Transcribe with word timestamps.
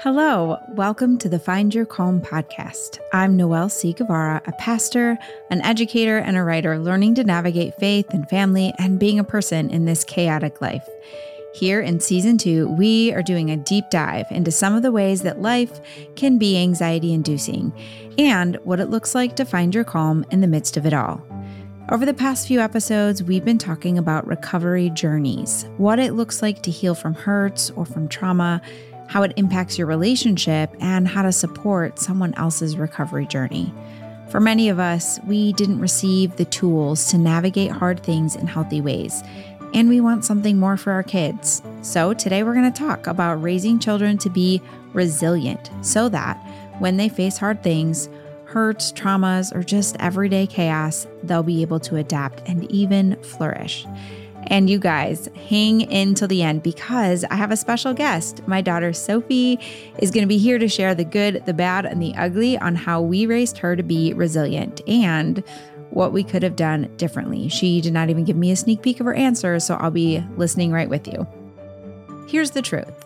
Hello, 0.00 0.58
welcome 0.70 1.18
to 1.18 1.28
the 1.28 1.38
Find 1.38 1.72
Your 1.72 1.86
Calm 1.86 2.20
podcast. 2.20 2.98
I'm 3.12 3.36
Noelle 3.36 3.68
C. 3.68 3.92
Guevara, 3.92 4.42
a 4.44 4.52
pastor, 4.52 5.16
an 5.50 5.62
educator, 5.62 6.18
and 6.18 6.36
a 6.36 6.42
writer 6.42 6.80
learning 6.80 7.14
to 7.14 7.24
navigate 7.24 7.76
faith 7.76 8.06
and 8.10 8.28
family 8.28 8.74
and 8.78 8.98
being 8.98 9.20
a 9.20 9.24
person 9.24 9.70
in 9.70 9.84
this 9.84 10.02
chaotic 10.02 10.60
life. 10.60 10.86
Here 11.54 11.80
in 11.80 12.00
season 12.00 12.38
two, 12.38 12.68
we 12.70 13.12
are 13.14 13.22
doing 13.22 13.50
a 13.50 13.56
deep 13.56 13.88
dive 13.88 14.26
into 14.30 14.50
some 14.50 14.74
of 14.74 14.82
the 14.82 14.92
ways 14.92 15.22
that 15.22 15.40
life 15.40 15.80
can 16.16 16.38
be 16.38 16.58
anxiety 16.58 17.14
inducing 17.14 17.72
and 18.18 18.56
what 18.64 18.80
it 18.80 18.90
looks 18.90 19.14
like 19.14 19.36
to 19.36 19.44
find 19.44 19.72
your 19.74 19.84
calm 19.84 20.26
in 20.32 20.40
the 20.40 20.48
midst 20.48 20.76
of 20.76 20.86
it 20.86 20.92
all. 20.92 21.24
Over 21.90 22.04
the 22.04 22.14
past 22.14 22.48
few 22.48 22.60
episodes, 22.60 23.22
we've 23.22 23.44
been 23.44 23.58
talking 23.58 23.96
about 23.96 24.26
recovery 24.26 24.90
journeys, 24.90 25.66
what 25.76 25.98
it 25.98 26.14
looks 26.14 26.42
like 26.42 26.62
to 26.62 26.70
heal 26.70 26.94
from 26.94 27.14
hurts 27.14 27.70
or 27.70 27.86
from 27.86 28.08
trauma 28.08 28.60
how 29.06 29.22
it 29.22 29.32
impacts 29.36 29.78
your 29.78 29.86
relationship, 29.86 30.74
and 30.80 31.06
how 31.06 31.22
to 31.22 31.32
support 31.32 31.98
someone 31.98 32.34
else's 32.34 32.76
recovery 32.76 33.26
journey. 33.26 33.72
For 34.30 34.40
many 34.40 34.68
of 34.68 34.80
us, 34.80 35.20
we 35.26 35.52
didn't 35.52 35.80
receive 35.80 36.36
the 36.36 36.44
tools 36.44 37.08
to 37.10 37.18
navigate 37.18 37.70
hard 37.70 38.02
things 38.02 38.34
in 38.34 38.46
healthy 38.46 38.80
ways, 38.80 39.22
and 39.74 39.88
we 39.88 40.00
want 40.00 40.24
something 40.24 40.58
more 40.58 40.76
for 40.76 40.92
our 40.92 41.02
kids. 41.02 41.62
So, 41.82 42.14
today 42.14 42.42
we're 42.42 42.54
going 42.54 42.72
to 42.72 42.78
talk 42.78 43.06
about 43.06 43.42
raising 43.42 43.78
children 43.78 44.18
to 44.18 44.30
be 44.30 44.60
resilient 44.92 45.70
so 45.82 46.08
that 46.08 46.36
when 46.78 46.96
they 46.96 47.08
face 47.08 47.36
hard 47.36 47.62
things, 47.62 48.08
hurts, 48.46 48.92
traumas, 48.92 49.54
or 49.54 49.62
just 49.62 49.96
everyday 49.98 50.46
chaos, 50.46 51.06
they'll 51.24 51.42
be 51.42 51.62
able 51.62 51.80
to 51.80 51.96
adapt 51.96 52.48
and 52.48 52.70
even 52.70 53.16
flourish. 53.22 53.86
And 54.48 54.68
you 54.68 54.78
guys, 54.78 55.28
hang 55.48 55.82
in 55.82 56.14
till 56.14 56.28
the 56.28 56.42
end 56.42 56.62
because 56.62 57.24
I 57.24 57.34
have 57.36 57.50
a 57.50 57.56
special 57.56 57.94
guest. 57.94 58.46
My 58.46 58.60
daughter 58.60 58.92
Sophie 58.92 59.58
is 59.98 60.10
going 60.10 60.22
to 60.22 60.28
be 60.28 60.38
here 60.38 60.58
to 60.58 60.68
share 60.68 60.94
the 60.94 61.04
good, 61.04 61.44
the 61.46 61.54
bad, 61.54 61.86
and 61.86 62.02
the 62.02 62.14
ugly 62.16 62.58
on 62.58 62.74
how 62.74 63.00
we 63.00 63.26
raised 63.26 63.58
her 63.58 63.76
to 63.76 63.82
be 63.82 64.12
resilient 64.12 64.80
and 64.86 65.42
what 65.90 66.12
we 66.12 66.24
could 66.24 66.42
have 66.42 66.56
done 66.56 66.90
differently. 66.96 67.48
She 67.48 67.80
did 67.80 67.92
not 67.92 68.10
even 68.10 68.24
give 68.24 68.36
me 68.36 68.50
a 68.50 68.56
sneak 68.56 68.82
peek 68.82 69.00
of 69.00 69.06
her 69.06 69.14
answers, 69.14 69.64
so 69.64 69.76
I'll 69.76 69.90
be 69.90 70.22
listening 70.36 70.72
right 70.72 70.88
with 70.88 71.06
you. 71.06 71.26
Here's 72.28 72.50
the 72.50 72.62
truth 72.62 73.04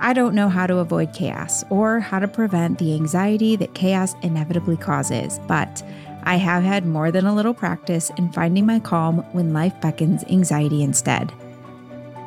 I 0.00 0.12
don't 0.12 0.34
know 0.34 0.48
how 0.48 0.66
to 0.66 0.78
avoid 0.78 1.12
chaos 1.12 1.64
or 1.70 1.98
how 2.00 2.20
to 2.20 2.28
prevent 2.28 2.78
the 2.78 2.94
anxiety 2.94 3.56
that 3.56 3.74
chaos 3.74 4.14
inevitably 4.22 4.76
causes, 4.76 5.40
but 5.48 5.82
I 6.28 6.36
have 6.36 6.62
had 6.62 6.84
more 6.84 7.10
than 7.10 7.24
a 7.24 7.34
little 7.34 7.54
practice 7.54 8.10
in 8.18 8.30
finding 8.32 8.66
my 8.66 8.80
calm 8.80 9.20
when 9.32 9.54
life 9.54 9.72
beckons 9.80 10.24
anxiety 10.24 10.82
instead. 10.82 11.32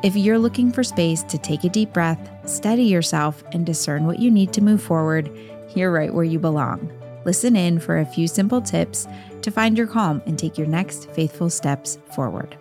If 0.02 0.16
you're 0.16 0.40
looking 0.40 0.72
for 0.72 0.82
space 0.82 1.22
to 1.22 1.38
take 1.38 1.62
a 1.62 1.68
deep 1.68 1.92
breath, 1.92 2.18
steady 2.44 2.82
yourself, 2.82 3.44
and 3.52 3.64
discern 3.64 4.04
what 4.04 4.18
you 4.18 4.28
need 4.28 4.52
to 4.54 4.60
move 4.60 4.82
forward, 4.82 5.30
you're 5.76 5.92
right 5.92 6.12
where 6.12 6.24
you 6.24 6.40
belong. 6.40 6.90
Listen 7.24 7.54
in 7.54 7.78
for 7.78 8.00
a 8.00 8.04
few 8.04 8.26
simple 8.26 8.60
tips 8.60 9.06
to 9.42 9.52
find 9.52 9.78
your 9.78 9.86
calm 9.86 10.20
and 10.26 10.36
take 10.36 10.58
your 10.58 10.66
next 10.66 11.08
faithful 11.12 11.48
steps 11.48 11.96
forward. 12.12 12.56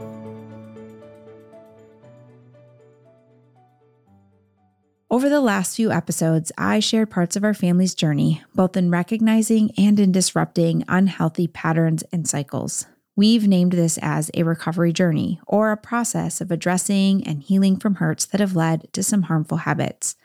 Over 5.12 5.28
the 5.28 5.42
last 5.42 5.76
few 5.76 5.92
episodes, 5.92 6.54
I 6.58 6.80
shared 6.80 7.10
parts 7.10 7.36
of 7.36 7.44
our 7.44 7.54
family's 7.54 7.94
journey, 7.94 8.42
both 8.56 8.78
in 8.78 8.90
recognizing 8.90 9.72
and 9.78 10.00
in 10.00 10.14
disrupting 10.14 10.86
unhealthy 10.88 11.48
patterns 11.48 12.02
and 12.14 12.26
cycles. 12.26 12.86
We've 13.18 13.46
named 13.46 13.74
this 13.74 14.00
as 14.02 14.32
a 14.34 14.44
recovery 14.44 14.94
journey 14.94 15.42
or 15.46 15.74
a 15.74 15.78
process 15.78 16.40
of 16.40 16.50
addressing 16.50 17.28
and 17.28 17.44
healing 17.44 17.76
from 17.76 17.96
hurts 17.96 18.26
that 18.28 18.40
have 18.40 18.56
led 18.56 18.88
to 18.94 19.04
some 19.04 19.24
harmful 19.24 19.58
habits. 19.58 20.16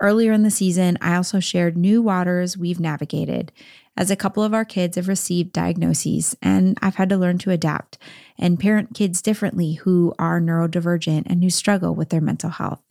Earlier 0.00 0.32
in 0.32 0.42
the 0.42 0.50
season, 0.50 0.98
I 1.00 1.14
also 1.14 1.38
shared 1.38 1.76
new 1.76 2.02
waters 2.02 2.58
we've 2.58 2.80
navigated 2.80 3.52
as 3.96 4.10
a 4.10 4.16
couple 4.16 4.42
of 4.42 4.52
our 4.52 4.64
kids 4.64 4.96
have 4.96 5.06
received 5.06 5.52
diagnoses, 5.52 6.36
and 6.42 6.76
I've 6.82 6.96
had 6.96 7.08
to 7.10 7.16
learn 7.16 7.38
to 7.38 7.52
adapt 7.52 7.98
and 8.36 8.58
parent 8.58 8.94
kids 8.94 9.22
differently 9.22 9.74
who 9.74 10.12
are 10.18 10.40
neurodivergent 10.40 11.22
and 11.26 11.44
who 11.44 11.50
struggle 11.50 11.94
with 11.94 12.08
their 12.08 12.20
mental 12.20 12.50
health. 12.50 12.82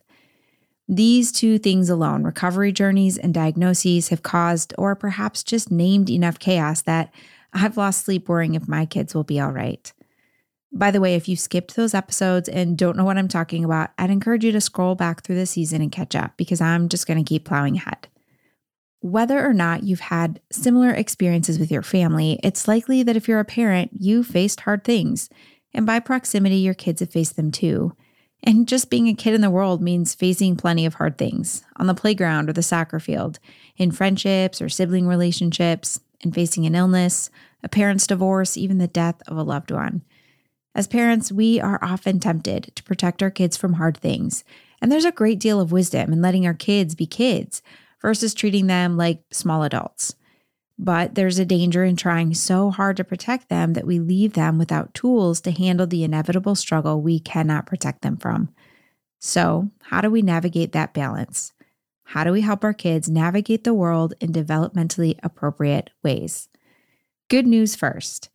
These 0.88 1.34
two 1.34 1.58
things 1.58 1.90
alone, 1.90 2.24
recovery 2.24 2.72
journeys 2.72 3.18
and 3.18 3.34
diagnoses, 3.34 4.08
have 4.10 4.24
caused 4.24 4.74
or 4.78 4.96
perhaps 4.96 5.44
just 5.44 5.70
named 5.70 6.10
enough 6.10 6.40
chaos 6.40 6.82
that 6.84 7.14
I've 7.54 7.78
lost 7.78 8.06
sleep 8.06 8.30
worrying 8.30 8.56
if 8.56 8.68
my 8.68 8.86
kids 8.86 9.14
will 9.14 9.24
be 9.24 9.40
all 9.40 9.52
right. 9.52 9.92
By 10.72 10.92
the 10.92 11.02
way, 11.02 11.16
if 11.16 11.28
you 11.28 11.36
skipped 11.36 11.76
those 11.76 11.94
episodes 11.94 12.48
and 12.48 12.78
don't 12.78 12.98
know 12.98 13.06
what 13.06 13.18
I'm 13.18 13.28
talking 13.28 13.64
about, 13.64 13.92
I'd 13.98 14.10
encourage 14.10 14.46
you 14.46 14.52
to 14.52 14.62
scroll 14.62 14.96
back 14.96 15.24
through 15.24 15.38
the 15.38 15.46
season 15.46 15.82
and 15.82 15.92
catch 15.92 16.16
up 16.16 16.38
because 16.38 16.62
I'm 16.62 16.90
just 16.90 17.08
going 17.08 17.24
to 17.24 17.28
keep 17.28 17.46
plowing 17.46 17.78
ahead. 17.78 18.08
Whether 19.00 19.46
or 19.46 19.54
not 19.54 19.84
you've 19.84 20.02
had 20.02 20.42
similar 20.52 20.92
experiences 20.92 21.60
with 21.60 21.72
your 21.72 21.84
family, 21.84 22.40
it's 22.44 22.68
likely 22.68 23.04
that 23.04 23.16
if 23.16 23.28
you're 23.28 23.40
a 23.40 23.46
parent, 23.46 23.92
you 23.98 24.24
faced 24.24 24.62
hard 24.62 24.84
things. 24.84 25.30
And 25.74 25.86
by 25.86 26.00
proximity, 26.00 26.58
your 26.58 26.74
kids 26.74 27.00
have 27.00 27.12
faced 27.12 27.36
them 27.36 27.52
too. 27.52 27.96
And 28.44 28.68
just 28.68 28.90
being 28.90 29.08
a 29.08 29.14
kid 29.14 29.34
in 29.34 29.42
the 29.42 29.50
world 29.50 29.82
means 29.82 30.16
facing 30.16 30.56
plenty 30.56 30.86
of 30.86 30.96
hard 30.96 31.18
things 31.18 31.64
on 31.76 31.88
the 31.88 31.94
playground 31.94 32.50
or 32.50 32.54
the 32.54 32.64
soccer 32.64 33.00
field, 33.00 33.40
in 33.76 33.92
friendships 33.92 34.62
or 34.62 34.70
sibling 34.70 35.08
relationships, 35.08 36.00
and 36.24 36.34
facing 36.34 36.66
an 36.66 36.76
illness, 36.76 37.30
a 37.64 37.70
parent's 37.70 38.08
divorce, 38.08 38.58
even 38.58 38.78
the 38.78 38.88
death 38.88 39.22
of 39.28 39.38
a 39.38 39.44
loved 39.44 39.72
one. 39.72 40.02
As 40.74 40.88
parents, 40.88 41.32
we 41.32 41.60
are 41.60 41.80
often 41.82 42.20
tempted 42.20 42.72
to 42.76 42.84
protect 42.84 43.24
our 43.24 43.32
kids 43.32 43.58
from 43.58 43.74
hard 43.74 43.98
things. 43.98 44.44
And 44.82 44.92
there's 44.92 45.06
a 45.06 45.12
great 45.12 45.40
deal 45.40 45.60
of 45.60 45.72
wisdom 45.72 46.14
in 46.14 46.22
letting 46.22 46.46
our 46.46 46.54
kids 46.54 46.94
be 46.94 47.08
kids 47.08 47.64
versus 48.02 48.34
treating 48.34 48.68
them 48.68 48.96
like 48.96 49.24
small 49.32 49.64
adults. 49.64 50.16
But 50.80 51.16
there's 51.16 51.40
a 51.40 51.46
danger 51.46 51.84
in 51.84 51.96
trying 51.96 52.34
so 52.34 52.70
hard 52.70 52.98
to 52.98 53.04
protect 53.04 53.50
them 53.50 53.74
that 53.74 53.88
we 53.88 54.00
leave 54.00 54.34
them 54.34 54.58
without 54.58 54.94
tools 54.94 55.42
to 55.42 55.52
handle 55.52 55.88
the 55.88 56.04
inevitable 56.04 56.56
struggle 56.56 57.02
we 57.02 57.20
cannot 57.20 57.66
protect 57.66 58.04
them 58.04 58.18
from. 58.18 58.50
So, 59.20 59.72
how 59.84 60.02
do 60.02 60.12
we 60.12 60.22
navigate 60.22 60.74
that 60.74 60.94
balance? 60.94 61.52
How 62.04 62.24
do 62.24 62.32
we 62.32 62.42
help 62.42 62.64
our 62.64 62.74
kids 62.74 63.10
navigate 63.10 63.64
the 63.64 63.74
world 63.74 64.14
in 64.22 64.32
developmentally 64.32 65.18
appropriate 65.24 65.90
ways? 66.04 66.48
Good 67.30 67.48
news 67.48 67.76
first 67.76 68.30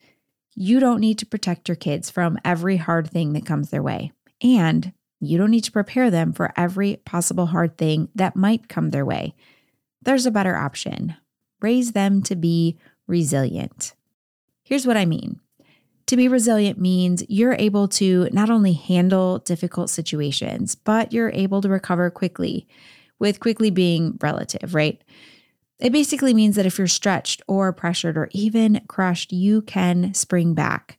you 0.55 0.81
don't 0.81 1.01
need 1.01 1.19
to 1.19 1.27
protect 1.27 1.69
your 1.69 1.77
kids 1.77 2.11
from 2.11 2.39
every 2.45 2.77
hard 2.77 3.11
thing 3.11 3.33
that 3.33 3.47
comes 3.47 3.71
their 3.71 3.83
way. 3.83 4.13
And 4.43 4.93
you 5.21 5.39
don't 5.39 5.51
need 5.51 5.65
to 5.65 5.73
prepare 5.73 6.11
them 6.11 6.33
for 6.33 6.53
every 6.57 6.97
possible 7.05 7.47
hard 7.47 7.79
thing 7.79 8.09
that 8.15 8.37
might 8.37 8.69
come 8.69 8.91
their 8.91 9.07
way. 9.07 9.35
There's 10.03 10.27
a 10.27 10.31
better 10.31 10.57
option 10.57 11.17
raise 11.63 11.93
them 11.93 12.23
to 12.23 12.37
be 12.37 12.79
resilient. 13.07 13.95
Here's 14.63 14.87
what 14.87 14.97
I 14.97 15.05
mean. 15.05 15.41
To 16.07 16.17
be 16.17 16.29
resilient 16.29 16.79
means 16.79 17.25
you're 17.29 17.55
able 17.55 17.89
to 17.89 18.29
not 18.33 18.51
only 18.51 18.73
handle 18.73 19.39
difficult 19.39 19.89
situations, 19.89 20.75
but 20.75 21.13
you're 21.13 21.31
able 21.31 21.61
to 21.63 21.69
recover 21.69 22.11
quickly, 22.11 22.67
with 23.19 23.41
quickly 23.41 23.71
being 23.71 24.19
relative, 24.21 24.75
right? 24.75 25.03
It 25.79 25.93
basically 25.93 26.35
means 26.35 26.57
that 26.57 26.67
if 26.67 26.79
you're 26.79 26.87
stretched 26.87 27.43
or 27.49 27.73
pressured 27.73 28.17
or 28.17 28.29
even 28.33 28.83
crushed, 28.89 29.33
you 29.33 29.63
can 29.63 30.13
spring 30.15 30.55
back. 30.55 30.99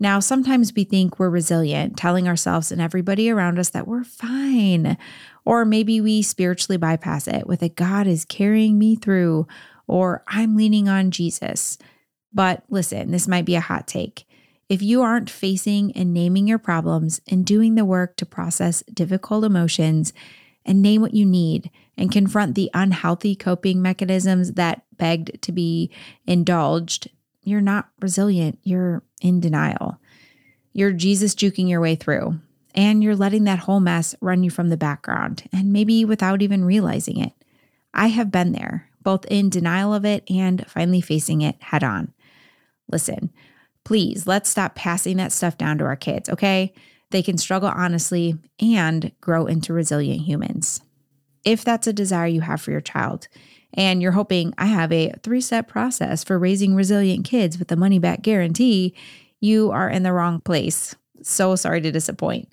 Now, 0.00 0.20
sometimes 0.20 0.72
we 0.74 0.84
think 0.84 1.18
we're 1.18 1.30
resilient, 1.30 1.96
telling 1.96 2.28
ourselves 2.28 2.72
and 2.72 2.80
everybody 2.80 3.30
around 3.30 3.58
us 3.58 3.70
that 3.70 3.86
we're 3.86 4.04
fine. 4.04 4.98
Or 5.44 5.64
maybe 5.64 6.00
we 6.00 6.22
spiritually 6.22 6.76
bypass 6.76 7.28
it 7.28 7.46
with 7.46 7.62
a 7.62 7.68
God 7.68 8.06
is 8.06 8.24
carrying 8.24 8.78
me 8.78 8.96
through, 8.96 9.46
or 9.86 10.22
I'm 10.26 10.56
leaning 10.56 10.88
on 10.88 11.10
Jesus. 11.10 11.78
But 12.32 12.64
listen, 12.68 13.10
this 13.10 13.28
might 13.28 13.44
be 13.44 13.54
a 13.54 13.60
hot 13.60 13.86
take. 13.86 14.26
If 14.68 14.82
you 14.82 15.02
aren't 15.02 15.30
facing 15.30 15.92
and 15.92 16.14
naming 16.14 16.48
your 16.48 16.58
problems 16.58 17.20
and 17.30 17.44
doing 17.44 17.74
the 17.74 17.84
work 17.84 18.16
to 18.16 18.26
process 18.26 18.82
difficult 18.92 19.44
emotions 19.44 20.12
and 20.64 20.80
name 20.80 21.02
what 21.02 21.14
you 21.14 21.26
need 21.26 21.70
and 21.96 22.10
confront 22.10 22.54
the 22.54 22.70
unhealthy 22.72 23.36
coping 23.36 23.82
mechanisms 23.82 24.52
that 24.54 24.84
begged 24.96 25.40
to 25.42 25.52
be 25.52 25.90
indulged, 26.26 27.10
you're 27.42 27.60
not 27.60 27.88
resilient. 28.00 28.58
You're 28.62 29.02
in 29.20 29.40
denial. 29.40 30.00
You're 30.72 30.92
Jesus 30.92 31.34
juking 31.34 31.68
your 31.68 31.80
way 31.80 31.94
through, 31.94 32.40
and 32.74 33.04
you're 33.04 33.14
letting 33.14 33.44
that 33.44 33.60
whole 33.60 33.80
mess 33.80 34.14
run 34.20 34.42
you 34.42 34.50
from 34.50 34.70
the 34.70 34.76
background, 34.76 35.44
and 35.52 35.72
maybe 35.72 36.04
without 36.04 36.42
even 36.42 36.64
realizing 36.64 37.18
it. 37.18 37.32
I 37.92 38.08
have 38.08 38.32
been 38.32 38.52
there 38.52 38.88
both 39.04 39.24
in 39.26 39.48
denial 39.48 39.94
of 39.94 40.04
it 40.04 40.28
and 40.28 40.66
finally 40.66 41.00
facing 41.00 41.42
it 41.42 41.62
head 41.62 41.84
on. 41.84 42.12
Listen, 42.90 43.30
please, 43.84 44.26
let's 44.26 44.50
stop 44.50 44.74
passing 44.74 45.18
that 45.18 45.32
stuff 45.32 45.56
down 45.56 45.78
to 45.78 45.84
our 45.84 45.96
kids, 45.96 46.28
okay? 46.28 46.74
They 47.10 47.22
can 47.22 47.38
struggle 47.38 47.68
honestly 47.68 48.36
and 48.58 49.12
grow 49.20 49.46
into 49.46 49.72
resilient 49.72 50.22
humans. 50.22 50.80
If 51.44 51.64
that's 51.64 51.86
a 51.86 51.92
desire 51.92 52.26
you 52.26 52.40
have 52.40 52.60
for 52.60 52.72
your 52.72 52.80
child, 52.80 53.28
and 53.74 54.00
you're 54.00 54.12
hoping 54.12 54.54
I 54.56 54.66
have 54.66 54.92
a 54.92 55.12
three 55.22 55.40
step 55.40 55.68
process 55.68 56.24
for 56.24 56.38
raising 56.38 56.74
resilient 56.74 57.24
kids 57.24 57.58
with 57.58 57.70
a 57.72 57.76
money 57.76 57.98
back 57.98 58.22
guarantee, 58.22 58.94
you 59.40 59.70
are 59.72 59.90
in 59.90 60.04
the 60.04 60.12
wrong 60.12 60.40
place. 60.40 60.94
So 61.22 61.56
sorry 61.56 61.80
to 61.82 61.92
disappoint. 61.92 62.48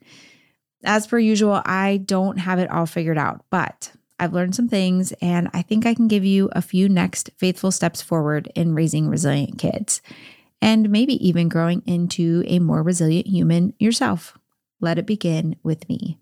As 0.83 1.07
per 1.07 1.19
usual, 1.19 1.61
I 1.63 1.97
don't 1.97 2.37
have 2.37 2.59
it 2.59 2.71
all 2.71 2.87
figured 2.87 3.17
out, 3.17 3.45
but 3.51 3.91
I've 4.21 4.33
learned 4.33 4.53
some 4.53 4.67
things, 4.67 5.13
and 5.13 5.49
I 5.51 5.63
think 5.63 5.87
I 5.87 5.95
can 5.95 6.07
give 6.07 6.23
you 6.23 6.47
a 6.51 6.61
few 6.61 6.87
next 6.87 7.31
faithful 7.37 7.71
steps 7.71 8.03
forward 8.03 8.51
in 8.53 8.75
raising 8.75 9.09
resilient 9.09 9.57
kids 9.57 9.99
and 10.61 10.91
maybe 10.91 11.15
even 11.27 11.49
growing 11.49 11.81
into 11.87 12.43
a 12.45 12.59
more 12.59 12.83
resilient 12.83 13.25
human 13.25 13.73
yourself. 13.79 14.37
Let 14.79 14.99
it 14.99 15.07
begin 15.07 15.55
with 15.63 15.89
me. 15.89 16.19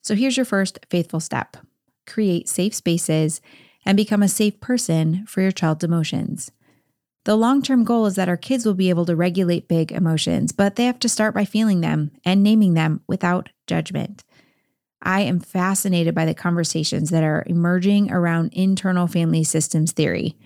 So 0.00 0.14
here's 0.14 0.38
your 0.38 0.46
first 0.46 0.78
faithful 0.88 1.20
step 1.20 1.58
create 2.06 2.48
safe 2.48 2.74
spaces 2.74 3.42
and 3.84 3.94
become 3.94 4.22
a 4.22 4.28
safe 4.28 4.58
person 4.58 5.26
for 5.26 5.42
your 5.42 5.50
child's 5.50 5.84
emotions. 5.84 6.50
The 7.24 7.36
long 7.36 7.60
term 7.60 7.84
goal 7.84 8.06
is 8.06 8.14
that 8.14 8.28
our 8.28 8.36
kids 8.38 8.64
will 8.64 8.74
be 8.74 8.88
able 8.88 9.04
to 9.04 9.16
regulate 9.16 9.68
big 9.68 9.92
emotions, 9.92 10.52
but 10.52 10.76
they 10.76 10.86
have 10.86 11.00
to 11.00 11.10
start 11.10 11.34
by 11.34 11.44
feeling 11.44 11.82
them 11.82 12.12
and 12.24 12.42
naming 12.42 12.72
them 12.72 13.02
without 13.06 13.50
judgment. 13.66 14.24
I 15.06 15.20
am 15.20 15.38
fascinated 15.38 16.16
by 16.16 16.24
the 16.24 16.34
conversations 16.34 17.10
that 17.10 17.22
are 17.22 17.44
emerging 17.46 18.10
around 18.10 18.52
internal 18.52 19.06
family 19.06 19.44
systems 19.44 19.92
theory. 19.92 20.36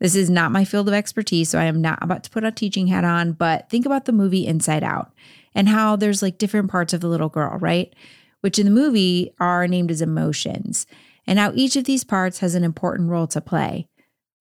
This 0.00 0.14
is 0.14 0.28
not 0.28 0.52
my 0.52 0.66
field 0.66 0.86
of 0.86 0.92
expertise, 0.92 1.48
so 1.48 1.58
I 1.58 1.64
am 1.64 1.80
not 1.80 1.98
about 2.02 2.22
to 2.24 2.30
put 2.30 2.44
a 2.44 2.52
teaching 2.52 2.88
hat 2.88 3.04
on, 3.04 3.32
but 3.32 3.70
think 3.70 3.86
about 3.86 4.04
the 4.04 4.12
movie 4.12 4.46
Inside 4.46 4.84
Out 4.84 5.14
and 5.54 5.66
how 5.66 5.96
there's 5.96 6.20
like 6.20 6.36
different 6.36 6.70
parts 6.70 6.92
of 6.92 7.00
the 7.00 7.08
little 7.08 7.30
girl, 7.30 7.56
right? 7.58 7.94
Which 8.42 8.58
in 8.58 8.66
the 8.66 8.70
movie 8.70 9.32
are 9.40 9.66
named 9.66 9.90
as 9.90 10.02
emotions, 10.02 10.86
and 11.26 11.38
how 11.38 11.52
each 11.54 11.76
of 11.76 11.84
these 11.84 12.04
parts 12.04 12.40
has 12.40 12.54
an 12.54 12.64
important 12.64 13.08
role 13.08 13.28
to 13.28 13.40
play. 13.40 13.88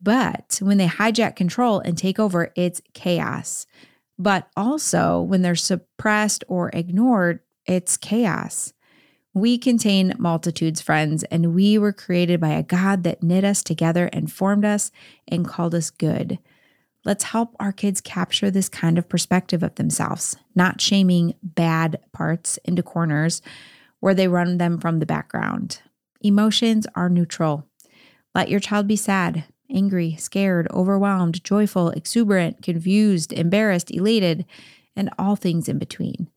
But 0.01 0.59
when 0.62 0.79
they 0.79 0.88
hijack 0.88 1.38
control 1.38 1.79
and 1.79 1.97
take 1.97 2.19
over, 2.19 2.51
it's 2.57 2.81
chaos. 2.94 3.68
But 4.19 4.50
also, 4.57 5.21
when 5.21 5.44
they're 5.44 5.56
suppressed 5.56 6.44
or 6.50 6.71
ignored, 6.73 7.39
it's 7.65 7.95
chaos. 7.95 8.73
We 9.33 9.57
contain 9.57 10.13
multitudes, 10.19 10.81
friends, 10.81 11.24
and 11.24 11.56
we 11.56 11.78
were 11.78 11.94
created 11.94 12.42
by 12.42 12.50
a 12.50 12.63
God 12.63 13.04
that 13.04 13.24
knit 13.24 13.45
us 13.45 13.63
together 13.63 14.10
and 14.12 14.31
formed 14.31 14.66
us 14.66 14.92
and 15.25 15.48
called 15.48 15.74
us 15.74 15.89
good. 15.89 16.38
Let's 17.06 17.24
help 17.24 17.56
our 17.60 17.72
kids 17.72 18.01
capture 18.01 18.51
this 18.51 18.68
kind 18.68 18.98
of 18.98 19.07
perspective 19.07 19.63
of 19.63 19.75
themselves, 19.75 20.36
not 20.54 20.81
shaming 20.81 21.33
bad 21.42 22.00
parts 22.12 22.57
into 22.66 22.83
corners 22.83 23.42
where 24.01 24.13
they 24.13 24.28
run 24.28 24.57
them 24.57 24.80
from 24.80 25.00
the 25.00 25.06
background. 25.06 25.81
Emotions 26.19 26.86
are 26.94 27.10
neutral. 27.10 27.66
Let 28.36 28.50
your 28.50 28.60
child 28.60 28.88
be 28.88 28.98
sad, 28.98 29.45
angry, 29.69 30.16
scared, 30.18 30.68
overwhelmed, 30.72 31.44
joyful, 31.44 31.89
exuberant, 31.92 32.62
confused, 32.62 33.31
embarrassed, 33.31 33.92
elated, 33.92 34.45
and 34.95 35.10
all 35.18 35.36
things 35.36 35.69
in 35.69 35.80
between. 35.80 36.28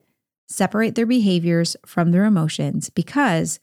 Separate 0.46 0.94
their 0.94 1.06
behaviors 1.06 1.76
from 1.86 2.10
their 2.10 2.24
emotions 2.24 2.90
because 2.90 3.60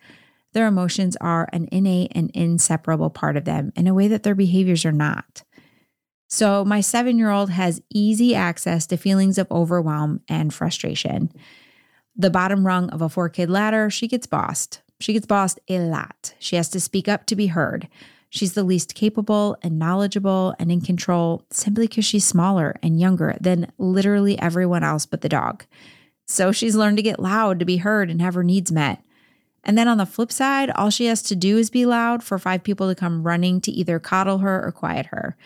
their 0.53 0.67
emotions 0.67 1.15
are 1.21 1.47
an 1.53 1.69
innate 1.71 2.11
and 2.13 2.29
inseparable 2.33 3.09
part 3.09 3.37
of 3.37 3.45
them 3.45 3.71
in 3.75 3.87
a 3.87 3.93
way 3.93 4.07
that 4.07 4.23
their 4.23 4.35
behaviors 4.35 4.85
are 4.85 4.91
not. 4.91 5.43
So, 6.27 6.63
my 6.63 6.81
seven 6.81 7.17
year 7.17 7.29
old 7.29 7.49
has 7.49 7.81
easy 7.89 8.33
access 8.33 8.87
to 8.87 8.97
feelings 8.97 9.37
of 9.37 9.51
overwhelm 9.51 10.21
and 10.29 10.53
frustration. 10.53 11.31
The 12.15 12.29
bottom 12.29 12.65
rung 12.65 12.89
of 12.89 13.01
a 13.01 13.09
four 13.09 13.29
kid 13.29 13.49
ladder, 13.49 13.89
she 13.89 14.07
gets 14.07 14.27
bossed. 14.27 14.81
She 14.99 15.13
gets 15.13 15.25
bossed 15.25 15.59
a 15.67 15.79
lot. 15.79 16.33
She 16.39 16.55
has 16.55 16.69
to 16.69 16.79
speak 16.79 17.07
up 17.07 17.25
to 17.25 17.35
be 17.35 17.47
heard. 17.47 17.87
She's 18.29 18.53
the 18.53 18.63
least 18.63 18.95
capable 18.95 19.57
and 19.61 19.77
knowledgeable 19.77 20.55
and 20.57 20.71
in 20.71 20.79
control 20.79 21.43
simply 21.51 21.87
because 21.87 22.05
she's 22.05 22.23
smaller 22.23 22.75
and 22.81 22.99
younger 22.99 23.35
than 23.41 23.71
literally 23.77 24.39
everyone 24.39 24.83
else 24.83 25.05
but 25.05 25.19
the 25.19 25.27
dog. 25.27 25.65
So 26.25 26.51
she's 26.51 26.75
learned 26.75 26.97
to 26.97 27.03
get 27.03 27.19
loud 27.19 27.59
to 27.59 27.65
be 27.65 27.77
heard 27.77 28.09
and 28.09 28.21
have 28.21 28.33
her 28.35 28.43
needs 28.43 28.71
met. 28.71 29.03
And 29.63 29.77
then 29.77 29.87
on 29.87 29.97
the 29.97 30.05
flip 30.05 30.31
side, 30.31 30.71
all 30.71 30.89
she 30.89 31.05
has 31.05 31.21
to 31.23 31.35
do 31.35 31.57
is 31.57 31.69
be 31.69 31.85
loud 31.85 32.23
for 32.23 32.39
five 32.39 32.63
people 32.63 32.87
to 32.89 32.95
come 32.95 33.23
running 33.23 33.61
to 33.61 33.71
either 33.71 33.99
coddle 33.99 34.39
her 34.39 34.65
or 34.65 34.71
quiet 34.71 35.07
her. 35.07 35.37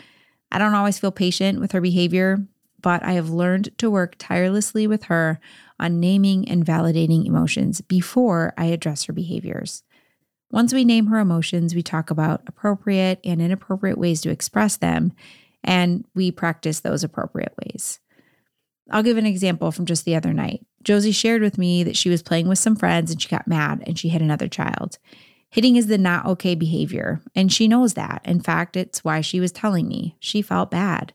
I 0.52 0.58
don't 0.58 0.74
always 0.74 1.00
feel 1.00 1.12
patient 1.12 1.60
with 1.60 1.74
her 1.74 1.82
behavior, 1.82 2.46
but 2.82 3.04
I 3.04 3.14
have 3.14 3.30
learned 3.30 3.78
to 3.80 3.90
work 3.90 4.16
tirelessly 4.18 4.88
with 4.88 5.06
her 5.06 5.40
on 5.80 6.00
naming 6.00 6.48
and 6.48 6.66
validating 6.66 7.26
emotions 7.26 7.82
before 7.82 8.54
I 8.58 8.66
address 8.66 9.04
her 9.06 9.14
behaviors. 9.14 9.84
Once 10.52 10.74
we 10.74 10.86
name 10.86 11.08
her 11.08 11.20
emotions, 11.20 11.76
we 11.76 11.82
talk 11.82 12.10
about 12.10 12.44
appropriate 12.48 13.20
and 13.26 13.42
inappropriate 13.42 13.98
ways 13.98 14.22
to 14.22 14.30
express 14.30 14.78
them, 14.78 15.12
and 15.64 16.06
we 16.14 16.32
practice 16.32 16.80
those 16.80 17.04
appropriate 17.04 17.54
ways. 17.66 18.00
I'll 18.92 19.04
give 19.04 19.18
an 19.18 19.26
example 19.26 19.72
from 19.72 19.86
just 19.86 20.06
the 20.06 20.16
other 20.16 20.34
night. 20.34 20.66
Josie 20.84 21.12
shared 21.12 21.42
with 21.42 21.58
me 21.58 21.84
that 21.84 21.98
she 21.98 22.10
was 22.10 22.22
playing 22.22 22.48
with 22.48 22.60
some 22.60 22.76
friends 22.76 23.12
and 23.12 23.22
she 23.22 23.28
got 23.28 23.48
mad 23.48 23.84
and 23.88 23.98
she 23.98 24.10
hit 24.10 24.22
another 24.22 24.48
child. 24.48 25.00
Hitting 25.50 25.76
is 25.76 25.88
the 25.88 25.98
not 25.98 26.26
okay 26.26 26.54
behavior, 26.54 27.22
and 27.34 27.52
she 27.52 27.68
knows 27.68 27.94
that. 27.94 28.22
In 28.26 28.42
fact, 28.42 28.76
it's 28.76 29.04
why 29.04 29.22
she 29.22 29.40
was 29.40 29.52
telling 29.52 29.88
me. 29.88 30.18
She 30.20 30.42
felt 30.42 30.70
bad. 30.70 31.14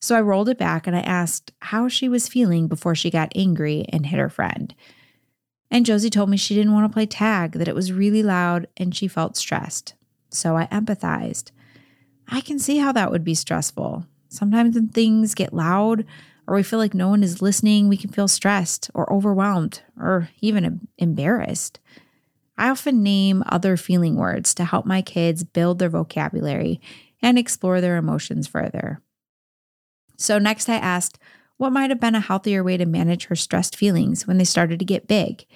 So 0.00 0.16
I 0.16 0.20
rolled 0.20 0.48
it 0.48 0.58
back 0.58 0.86
and 0.86 0.94
I 0.94 1.00
asked 1.00 1.52
how 1.60 1.88
she 1.88 2.08
was 2.08 2.28
feeling 2.28 2.68
before 2.68 2.94
she 2.94 3.10
got 3.10 3.32
angry 3.34 3.86
and 3.88 4.04
hit 4.04 4.18
her 4.18 4.28
friend. 4.28 4.74
And 5.70 5.86
Josie 5.86 6.10
told 6.10 6.28
me 6.28 6.36
she 6.36 6.54
didn't 6.54 6.74
want 6.74 6.90
to 6.90 6.92
play 6.92 7.06
tag, 7.06 7.52
that 7.52 7.68
it 7.68 7.74
was 7.74 7.92
really 7.92 8.22
loud 8.22 8.66
and 8.76 8.94
she 8.94 9.08
felt 9.08 9.36
stressed. 9.36 9.94
So 10.28 10.56
I 10.56 10.66
empathized. 10.66 11.50
I 12.28 12.40
can 12.40 12.58
see 12.58 12.78
how 12.78 12.92
that 12.92 13.10
would 13.10 13.24
be 13.24 13.34
stressful. 13.34 14.04
Sometimes 14.28 14.74
when 14.74 14.88
things 14.88 15.34
get 15.34 15.54
loud 15.54 16.04
or 16.52 16.56
we 16.56 16.62
feel 16.62 16.78
like 16.78 16.92
no 16.92 17.08
one 17.08 17.22
is 17.22 17.40
listening, 17.40 17.88
we 17.88 17.96
can 17.96 18.10
feel 18.10 18.28
stressed 18.28 18.90
or 18.92 19.10
overwhelmed 19.10 19.80
or 19.98 20.28
even 20.42 20.86
embarrassed. 20.98 21.80
I 22.58 22.68
often 22.68 23.02
name 23.02 23.42
other 23.46 23.78
feeling 23.78 24.16
words 24.16 24.52
to 24.56 24.66
help 24.66 24.84
my 24.84 25.00
kids 25.00 25.44
build 25.44 25.78
their 25.78 25.88
vocabulary 25.88 26.78
and 27.22 27.38
explore 27.38 27.80
their 27.80 27.96
emotions 27.96 28.46
further. 28.46 29.00
So, 30.18 30.38
next 30.38 30.68
I 30.68 30.74
asked, 30.74 31.18
what 31.56 31.72
might 31.72 31.88
have 31.88 32.00
been 32.00 32.14
a 32.14 32.20
healthier 32.20 32.62
way 32.62 32.76
to 32.76 32.84
manage 32.84 33.24
her 33.26 33.36
stressed 33.36 33.74
feelings 33.74 34.26
when 34.26 34.36
they 34.36 34.44
started 34.44 34.78
to 34.80 34.84
get 34.84 35.08
big. 35.08 35.46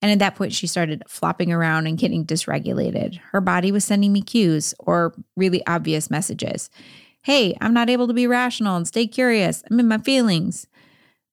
And 0.00 0.12
at 0.12 0.20
that 0.20 0.36
point, 0.36 0.52
she 0.52 0.68
started 0.68 1.02
flopping 1.08 1.50
around 1.50 1.88
and 1.88 1.98
getting 1.98 2.24
dysregulated. 2.24 3.18
Her 3.32 3.40
body 3.40 3.72
was 3.72 3.84
sending 3.84 4.12
me 4.12 4.22
cues 4.22 4.72
or 4.78 5.14
really 5.36 5.66
obvious 5.66 6.10
messages. 6.10 6.70
Hey, 7.28 7.54
I'm 7.60 7.74
not 7.74 7.90
able 7.90 8.06
to 8.06 8.14
be 8.14 8.26
rational 8.26 8.74
and 8.74 8.88
stay 8.88 9.06
curious. 9.06 9.62
I'm 9.70 9.78
in 9.78 9.86
my 9.86 9.98
feelings. 9.98 10.66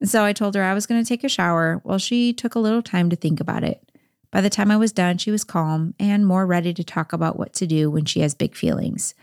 And 0.01 0.09
so 0.09 0.25
I 0.25 0.33
told 0.33 0.53
her 0.55 0.61
I 0.61 0.73
was 0.73 0.85
going 0.85 1.01
to 1.01 1.07
take 1.07 1.23
a 1.23 1.29
shower. 1.29 1.79
Well, 1.85 1.99
she 1.99 2.33
took 2.33 2.53
a 2.53 2.59
little 2.59 2.81
time 2.81 3.09
to 3.11 3.15
think 3.15 3.39
about 3.39 3.63
it. 3.63 3.81
By 4.29 4.41
the 4.41 4.49
time 4.49 4.71
I 4.71 4.75
was 4.75 4.91
done, 4.91 5.19
she 5.19 5.31
was 5.31 5.45
calm 5.45 5.93
and 5.97 6.27
more 6.27 6.45
ready 6.45 6.73
to 6.73 6.83
talk 6.83 7.13
about 7.13 7.39
what 7.39 7.53
to 7.53 7.65
do 7.65 7.89
when 7.89 8.03
she 8.03 8.19
has 8.19 8.33
big 8.33 8.57
feelings, 8.57 9.15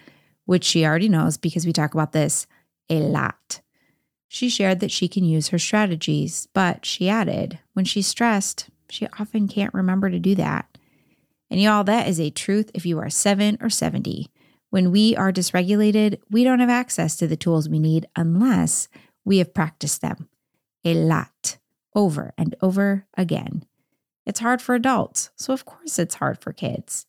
which 0.46 0.64
she 0.64 0.86
already 0.86 1.10
knows 1.10 1.36
because 1.36 1.66
we 1.66 1.74
talk 1.74 1.92
about 1.92 2.12
this 2.12 2.46
a 2.88 3.00
lot. 3.00 3.60
She 4.28 4.48
shared 4.48 4.80
that 4.80 4.90
she 4.90 5.08
can 5.08 5.24
use 5.24 5.48
her 5.48 5.58
strategies, 5.58 6.48
but 6.54 6.86
she 6.86 7.06
added, 7.06 7.58
when 7.74 7.84
she's 7.84 8.06
stressed, 8.06 8.70
she 8.88 9.06
often 9.20 9.46
can't 9.46 9.74
remember 9.74 10.08
to 10.08 10.18
do 10.18 10.34
that. 10.36 10.78
And 11.50 11.60
y'all, 11.60 11.84
that 11.84 12.08
is 12.08 12.18
a 12.18 12.30
truth 12.30 12.70
if 12.72 12.86
you 12.86 12.98
are 12.98 13.10
seven 13.10 13.58
or 13.60 13.68
70. 13.68 14.30
When 14.72 14.90
we 14.90 15.14
are 15.16 15.30
dysregulated, 15.30 16.18
we 16.30 16.44
don't 16.44 16.60
have 16.60 16.70
access 16.70 17.14
to 17.16 17.26
the 17.26 17.36
tools 17.36 17.68
we 17.68 17.78
need 17.78 18.06
unless 18.16 18.88
we 19.22 19.36
have 19.36 19.52
practiced 19.52 20.00
them 20.00 20.30
a 20.82 20.94
lot 20.94 21.58
over 21.94 22.32
and 22.38 22.56
over 22.62 23.06
again. 23.14 23.66
It's 24.24 24.40
hard 24.40 24.62
for 24.62 24.74
adults, 24.74 25.28
so 25.36 25.52
of 25.52 25.66
course 25.66 25.98
it's 25.98 26.14
hard 26.14 26.40
for 26.40 26.54
kids. 26.54 27.04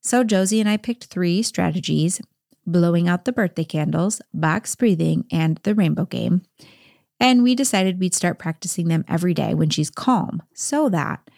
So 0.00 0.24
Josie 0.24 0.60
and 0.60 0.68
I 0.68 0.78
picked 0.78 1.04
three 1.04 1.42
strategies 1.42 2.22
blowing 2.64 3.06
out 3.06 3.26
the 3.26 3.32
birthday 3.32 3.64
candles, 3.64 4.22
box 4.32 4.74
breathing, 4.74 5.26
and 5.30 5.60
the 5.62 5.74
rainbow 5.74 6.06
game. 6.06 6.40
And 7.20 7.42
we 7.42 7.54
decided 7.54 8.00
we'd 8.00 8.14
start 8.14 8.38
practicing 8.38 8.88
them 8.88 9.04
every 9.08 9.34
day 9.34 9.52
when 9.52 9.68
she's 9.68 9.90
calm 9.90 10.42
so 10.54 10.88
that 10.88 11.28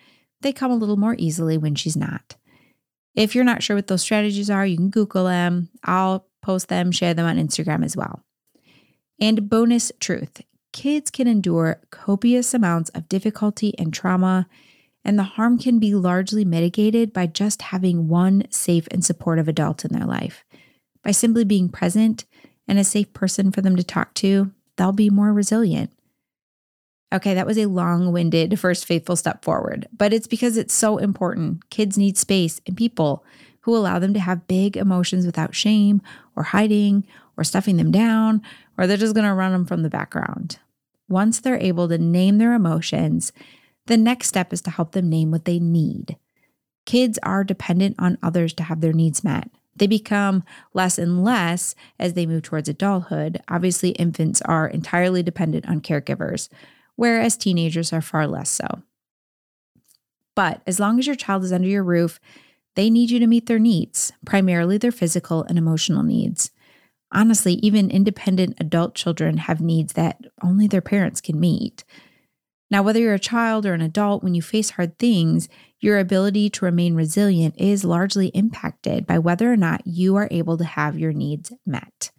they 0.42 0.52
come 0.52 0.70
a 0.70 0.76
little 0.76 0.96
more 0.96 1.16
easily 1.18 1.58
when 1.58 1.75
she's 1.75 1.96
not. 1.96 2.37
If 3.16 3.35
you're 3.35 3.44
not 3.44 3.62
sure 3.62 3.75
what 3.75 3.88
those 3.88 4.02
strategies 4.02 4.50
are, 4.50 4.66
you 4.66 4.76
can 4.76 4.90
Google 4.90 5.25
them. 5.25 5.70
I'll 5.82 6.28
post 6.42 6.68
them, 6.68 6.92
share 6.92 7.14
them 7.14 7.26
on 7.26 7.38
Instagram 7.38 7.85
as 7.85 7.96
well. 7.96 8.23
And 9.20 9.49
bonus 9.49 9.90
truth 9.99 10.42
kids 10.73 11.11
can 11.11 11.26
endure 11.26 11.80
copious 11.90 12.52
amounts 12.52 12.90
of 12.90 13.08
difficulty 13.08 13.73
and 13.78 13.94
trauma, 13.94 14.46
and 15.02 15.18
the 15.18 15.23
harm 15.23 15.58
can 15.58 15.78
be 15.78 15.94
largely 15.94 16.44
mitigated 16.44 17.14
by 17.14 17.26
just 17.26 17.62
having 17.62 18.08
one 18.08 18.46
safe 18.50 18.87
and 18.90 19.02
supportive 19.02 19.49
adult 19.49 19.87
in 19.87 19.92
their 19.92 20.06
life 20.06 20.44
by 21.06 21.12
simply 21.12 21.44
being 21.44 21.68
present 21.68 22.25
and 22.66 22.80
a 22.80 22.85
safe 22.85 23.12
person 23.12 23.52
for 23.52 23.62
them 23.62 23.76
to 23.76 23.85
talk 23.85 24.12
to, 24.12 24.50
they'll 24.76 24.90
be 24.90 25.08
more 25.08 25.32
resilient. 25.32 25.92
Okay, 27.16 27.32
that 27.32 27.46
was 27.46 27.56
a 27.56 27.64
long 27.64 28.12
winded 28.12 28.61
first 28.61 28.85
faithful 28.85 29.16
step 29.16 29.42
forward, 29.42 29.88
but 29.96 30.12
it's 30.12 30.26
because 30.26 30.58
it's 30.58 30.75
so 30.75 30.99
important. 30.99 31.70
Kids 31.70 31.96
need 31.96 32.18
space 32.18 32.61
and 32.66 32.76
people 32.76 33.25
who 33.61 33.75
allow 33.75 33.99
them 33.99 34.12
to 34.12 34.20
have 34.20 34.46
big 34.46 34.76
emotions 34.76 35.25
without 35.25 35.54
shame 35.54 36.02
or 36.37 36.42
hiding 36.42 37.06
or 37.38 37.42
stuffing 37.42 37.78
them 37.78 37.90
down, 37.90 38.42
or 38.76 38.87
they're 38.87 38.99
just 38.99 39.14
going 39.14 39.26
to 39.26 39.32
run 39.32 39.52
them 39.52 39.64
from 39.64 39.82
the 39.82 39.88
background. 39.88 40.58
Once 41.08 41.40
they're 41.40 41.58
able 41.58 41.88
to 41.88 41.96
name 41.96 42.37
their 42.37 42.52
emotions, 42.52 43.32
the 43.87 43.96
next 43.96 44.28
step 44.28 44.52
is 44.52 44.61
to 44.61 44.70
help 44.70 44.92
them 44.92 45.08
name 45.08 45.30
what 45.30 45.46
they 45.46 45.58
need. 45.58 46.18
Kids 46.85 47.18
are 47.23 47.44
dependent 47.44 47.96
on 47.99 48.18
others 48.23 48.52
to 48.52 48.62
have 48.62 48.82
their 48.82 48.92
needs 48.92 49.25
met. 49.25 49.49
They 49.75 49.87
become 49.87 50.44
less 50.75 50.99
and 50.99 51.25
less 51.25 51.75
as 51.99 52.12
they 52.12 52.26
move 52.26 52.42
towards 52.42 52.68
adulthood. 52.68 53.40
Obviously, 53.49 53.90
infants 53.90 54.42
are 54.42 54.68
entirely 54.68 55.23
dependent 55.23 55.66
on 55.66 55.80
caregivers, 55.80 56.50
whereas 56.96 57.36
teenagers 57.36 57.92
are 57.92 58.02
far 58.02 58.26
less 58.26 58.50
so. 58.50 58.66
But 60.34 60.60
as 60.66 60.80
long 60.80 60.98
as 60.98 61.06
your 61.06 61.16
child 61.16 61.44
is 61.44 61.52
under 61.52 61.68
your 61.68 61.84
roof, 61.84 62.20
they 62.74 62.90
need 62.90 63.10
you 63.10 63.18
to 63.18 63.26
meet 63.26 63.46
their 63.46 63.58
needs, 63.58 64.12
primarily 64.26 64.76
their 64.76 64.92
physical 64.92 65.44
and 65.44 65.56
emotional 65.56 66.02
needs. 66.02 66.50
Honestly, 67.10 67.54
even 67.54 67.90
independent 67.90 68.56
adult 68.60 68.94
children 68.94 69.38
have 69.38 69.60
needs 69.60 69.94
that 69.94 70.20
only 70.42 70.66
their 70.66 70.82
parents 70.82 71.20
can 71.20 71.40
meet. 71.40 71.84
Now, 72.70 72.82
whether 72.82 72.98
you're 72.98 73.14
a 73.14 73.18
child 73.18 73.64
or 73.64 73.74
an 73.74 73.80
adult, 73.80 74.22
when 74.22 74.34
you 74.34 74.42
face 74.42 74.70
hard 74.70 74.98
things, 74.98 75.48
your 75.80 75.98
ability 75.98 76.50
to 76.50 76.64
remain 76.64 76.94
resilient 76.94 77.54
is 77.58 77.84
largely 77.84 78.28
impacted 78.28 79.06
by 79.06 79.18
whether 79.18 79.50
or 79.50 79.56
not 79.56 79.86
you 79.86 80.16
are 80.16 80.28
able 80.30 80.58
to 80.58 80.64
have 80.64 80.98
your 80.98 81.12
needs 81.12 81.52
met. 81.64 82.10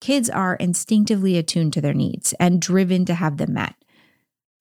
Kids 0.00 0.30
are 0.30 0.54
instinctively 0.56 1.36
attuned 1.36 1.72
to 1.72 1.80
their 1.80 1.94
needs 1.94 2.32
and 2.34 2.60
driven 2.60 3.04
to 3.04 3.14
have 3.14 3.36
them 3.36 3.54
met. 3.54 3.74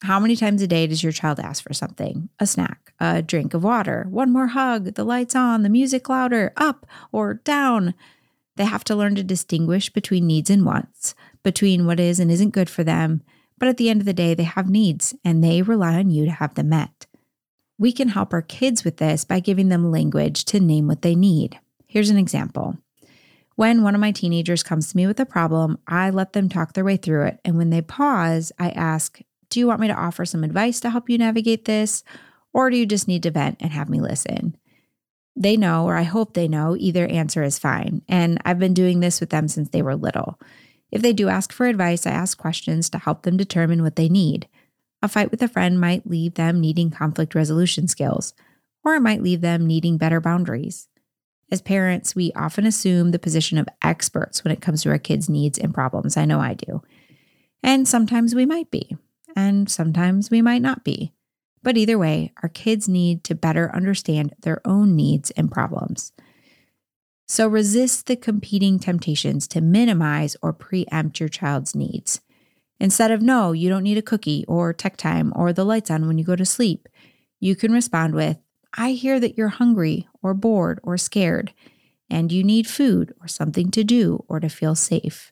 How 0.03 0.19
many 0.19 0.35
times 0.35 0.61
a 0.61 0.67
day 0.67 0.85
does 0.85 1.01
your 1.01 1.11
child 1.11 1.39
ask 1.39 1.63
for 1.63 1.73
something? 1.73 2.29
A 2.39 2.45
snack, 2.45 2.93
a 2.99 3.21
drink 3.21 3.53
of 3.53 3.63
water, 3.63 4.05
one 4.09 4.31
more 4.31 4.47
hug, 4.47 4.93
the 4.93 5.03
lights 5.03 5.35
on, 5.35 5.63
the 5.63 5.69
music 5.69 6.07
louder, 6.07 6.53
up 6.55 6.85
or 7.11 7.35
down? 7.35 7.95
They 8.57 8.65
have 8.65 8.83
to 8.85 8.95
learn 8.95 9.15
to 9.15 9.23
distinguish 9.23 9.89
between 9.89 10.27
needs 10.27 10.49
and 10.49 10.65
wants, 10.65 11.15
between 11.43 11.85
what 11.85 11.99
is 11.99 12.19
and 12.19 12.31
isn't 12.31 12.51
good 12.51 12.69
for 12.69 12.83
them, 12.83 13.23
but 13.57 13.69
at 13.69 13.77
the 13.77 13.89
end 13.89 14.01
of 14.01 14.05
the 14.05 14.13
day, 14.13 14.33
they 14.33 14.43
have 14.43 14.69
needs 14.69 15.15
and 15.23 15.43
they 15.43 15.61
rely 15.61 15.95
on 15.95 16.11
you 16.11 16.25
to 16.25 16.31
have 16.31 16.55
them 16.55 16.69
met. 16.69 17.07
We 17.79 17.91
can 17.91 18.09
help 18.09 18.33
our 18.33 18.41
kids 18.41 18.83
with 18.83 18.97
this 18.97 19.23
by 19.25 19.39
giving 19.39 19.69
them 19.69 19.91
language 19.91 20.45
to 20.45 20.59
name 20.59 20.87
what 20.87 21.01
they 21.01 21.15
need. 21.15 21.59
Here's 21.87 22.09
an 22.09 22.17
example. 22.17 22.77
When 23.57 23.81
one 23.81 23.95
of 23.95 24.01
my 24.01 24.11
teenagers 24.11 24.61
comes 24.61 24.91
to 24.91 24.97
me 24.97 25.07
with 25.07 25.19
a 25.19 25.25
problem, 25.25 25.79
I 25.87 26.11
let 26.11 26.33
them 26.33 26.47
talk 26.47 26.73
their 26.73 26.85
way 26.85 26.95
through 26.95 27.25
it. 27.25 27.39
And 27.43 27.57
when 27.57 27.71
they 27.71 27.81
pause, 27.81 28.51
I 28.59 28.69
ask, 28.69 29.19
Do 29.49 29.59
you 29.59 29.65
want 29.65 29.81
me 29.81 29.87
to 29.87 29.95
offer 29.95 30.25
some 30.25 30.43
advice 30.43 30.79
to 30.81 30.91
help 30.91 31.09
you 31.09 31.17
navigate 31.17 31.65
this? 31.65 32.03
Or 32.53 32.69
do 32.69 32.77
you 32.77 32.85
just 32.85 33.07
need 33.07 33.23
to 33.23 33.31
vent 33.31 33.57
and 33.59 33.71
have 33.71 33.89
me 33.89 33.99
listen? 33.99 34.55
They 35.35 35.57
know, 35.57 35.85
or 35.85 35.95
I 35.95 36.03
hope 36.03 36.35
they 36.35 36.47
know, 36.47 36.75
either 36.77 37.07
answer 37.07 37.41
is 37.41 37.57
fine. 37.57 38.03
And 38.07 38.39
I've 38.45 38.59
been 38.59 38.75
doing 38.75 38.99
this 38.99 39.19
with 39.19 39.31
them 39.31 39.47
since 39.47 39.69
they 39.69 39.81
were 39.81 39.95
little. 39.95 40.39
If 40.91 41.01
they 41.01 41.11
do 41.11 41.27
ask 41.27 41.51
for 41.51 41.65
advice, 41.65 42.05
I 42.05 42.11
ask 42.11 42.37
questions 42.37 42.91
to 42.91 42.99
help 42.99 43.23
them 43.23 43.37
determine 43.37 43.81
what 43.81 43.95
they 43.95 44.07
need. 44.07 44.47
A 45.01 45.07
fight 45.07 45.31
with 45.31 45.41
a 45.41 45.47
friend 45.47 45.79
might 45.79 46.05
leave 46.07 46.35
them 46.35 46.61
needing 46.61 46.91
conflict 46.91 47.33
resolution 47.33 47.87
skills, 47.87 48.35
or 48.85 48.93
it 48.93 49.01
might 49.01 49.23
leave 49.23 49.41
them 49.41 49.65
needing 49.65 49.97
better 49.97 50.21
boundaries. 50.21 50.87
As 51.49 51.61
parents, 51.61 52.15
we 52.15 52.31
often 52.35 52.65
assume 52.65 53.11
the 53.11 53.19
position 53.19 53.57
of 53.57 53.69
experts 53.81 54.43
when 54.43 54.51
it 54.51 54.61
comes 54.61 54.83
to 54.83 54.89
our 54.89 54.97
kids' 54.97 55.29
needs 55.29 55.57
and 55.57 55.73
problems. 55.73 56.17
I 56.17 56.25
know 56.25 56.39
I 56.39 56.53
do. 56.53 56.81
And 57.63 57.87
sometimes 57.87 58.35
we 58.35 58.45
might 58.45 58.69
be, 58.69 58.97
and 59.35 59.69
sometimes 59.69 60.29
we 60.29 60.41
might 60.41 60.61
not 60.61 60.83
be. 60.83 61.13
But 61.63 61.77
either 61.77 61.97
way, 61.97 62.33
our 62.43 62.49
kids 62.49 62.87
need 62.87 63.23
to 63.25 63.35
better 63.35 63.73
understand 63.73 64.33
their 64.41 64.61
own 64.65 64.95
needs 64.95 65.31
and 65.31 65.51
problems. 65.51 66.11
So 67.27 67.47
resist 67.47 68.07
the 68.07 68.15
competing 68.15 68.79
temptations 68.79 69.47
to 69.49 69.59
minimize 69.59 70.37
or 70.41 70.53
preempt 70.53 71.19
your 71.19 71.29
child's 71.29 71.75
needs. 71.75 72.21
Instead 72.79 73.11
of, 73.11 73.21
no, 73.21 73.51
you 73.51 73.69
don't 73.69 73.83
need 73.83 73.97
a 73.97 74.03
cookie 74.03 74.45
or 74.47 74.71
tech 74.71 74.97
time 74.97 75.33
or 75.35 75.51
the 75.51 75.65
lights 75.65 75.91
on 75.91 76.07
when 76.07 76.17
you 76.17 76.23
go 76.23 76.35
to 76.35 76.45
sleep, 76.45 76.87
you 77.39 77.55
can 77.55 77.71
respond 77.71 78.13
with, 78.13 78.37
I 78.75 78.91
hear 78.91 79.19
that 79.19 79.37
you're 79.37 79.49
hungry 79.49 80.07
or 80.21 80.33
bored 80.33 80.79
or 80.83 80.97
scared, 80.97 81.53
and 82.09 82.31
you 82.31 82.43
need 82.43 82.67
food 82.67 83.13
or 83.21 83.27
something 83.27 83.71
to 83.71 83.83
do 83.83 84.23
or 84.27 84.39
to 84.39 84.49
feel 84.49 84.75
safe. 84.75 85.31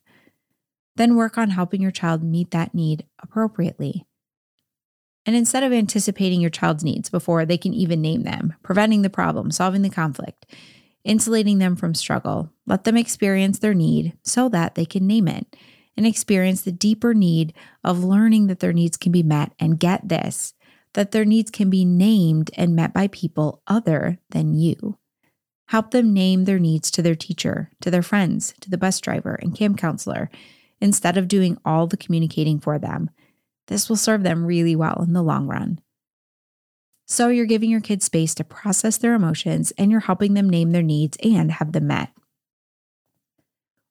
Then 0.96 1.15
work 1.15 1.38
on 1.38 1.50
helping 1.50 1.82
your 1.82 1.92
child 1.92 2.24
meet 2.24 2.51
that 2.51 2.74
need 2.74 3.06
appropriately. 3.22 4.06
And 5.25 5.36
instead 5.36 5.63
of 5.63 5.74
anticipating 5.74 6.39
your 6.39 6.51
child's 6.51 6.84
needs 6.84 7.10
before 7.10 7.46
they 7.46 7.58
can 7.58 7.74
even 7.74 8.01
name 8.01 8.24
them, 8.24 8.54
preventing 8.63 9.01
the 9.01 9.10
problem, 9.10 9.51
solving 9.51 9.82
the 9.82 9.89
conflict, 9.89 10.46
insulating 11.04 11.60
them 11.60 11.75
from 11.75 11.94
struggle. 11.94 12.51
Let 12.65 12.84
them 12.84 12.98
experience 12.98 13.60
their 13.60 13.74
need 13.74 14.18
so 14.24 14.50
that 14.50 14.75
they 14.75 14.86
can 14.86 15.08
name 15.08 15.27
it 15.27 15.56
and 15.96 16.06
experience 16.06 16.62
the 16.62 16.72
deeper 16.72 17.13
need 17.13 17.54
of 17.84 18.04
learning 18.04 18.48
that 18.48 18.60
their 18.60 18.74
needs 18.74 18.98
can 18.98 19.12
be 19.12 19.24
met. 19.24 19.54
And 19.60 19.80
get 19.80 20.10
this 20.10 20.54
that 20.95 21.11
their 21.11 21.25
needs 21.25 21.51
can 21.51 21.69
be 21.69 21.85
named 21.85 22.49
and 22.55 22.75
met 22.75 22.93
by 22.93 23.07
people 23.07 23.61
other 23.67 24.17
than 24.29 24.53
you. 24.53 24.97
Help 25.67 25.91
them 25.91 26.13
name 26.13 26.45
their 26.45 26.59
needs 26.59 26.89
to 26.89 27.01
their 27.01 27.15
teacher, 27.15 27.69
to 27.81 27.91
their 27.91 28.01
friends, 28.01 28.53
to 28.61 28.69
the 28.69 28.77
bus 28.77 28.99
driver 29.01 29.35
and 29.35 29.55
camp 29.55 29.77
counselor, 29.77 30.29
instead 30.79 31.17
of 31.17 31.27
doing 31.27 31.57
all 31.65 31.85
the 31.85 31.97
communicating 31.97 32.59
for 32.59 32.79
them. 32.79 33.09
This 33.67 33.89
will 33.89 33.95
serve 33.97 34.23
them 34.23 34.45
really 34.45 34.75
well 34.75 35.03
in 35.05 35.13
the 35.13 35.23
long 35.23 35.47
run. 35.47 35.81
So 37.07 37.27
you're 37.27 37.45
giving 37.45 37.69
your 37.69 37.81
kids 37.81 38.05
space 38.05 38.33
to 38.35 38.43
process 38.43 38.97
their 38.97 39.15
emotions 39.15 39.71
and 39.77 39.91
you're 39.91 39.99
helping 40.01 40.33
them 40.33 40.49
name 40.49 40.71
their 40.71 40.81
needs 40.81 41.17
and 41.23 41.51
have 41.51 41.71
them 41.71 41.87
met. 41.87 42.11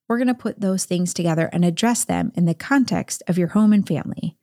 We're 0.07 0.17
going 0.17 0.27
to 0.27 0.33
put 0.33 0.59
those 0.59 0.85
things 0.85 1.13
together 1.13 1.49
and 1.53 1.63
address 1.63 2.03
them 2.03 2.31
in 2.35 2.45
the 2.45 2.53
context 2.53 3.21
of 3.27 3.37
your 3.37 3.49
home 3.49 3.73
and 3.73 3.87
family. 3.87 4.37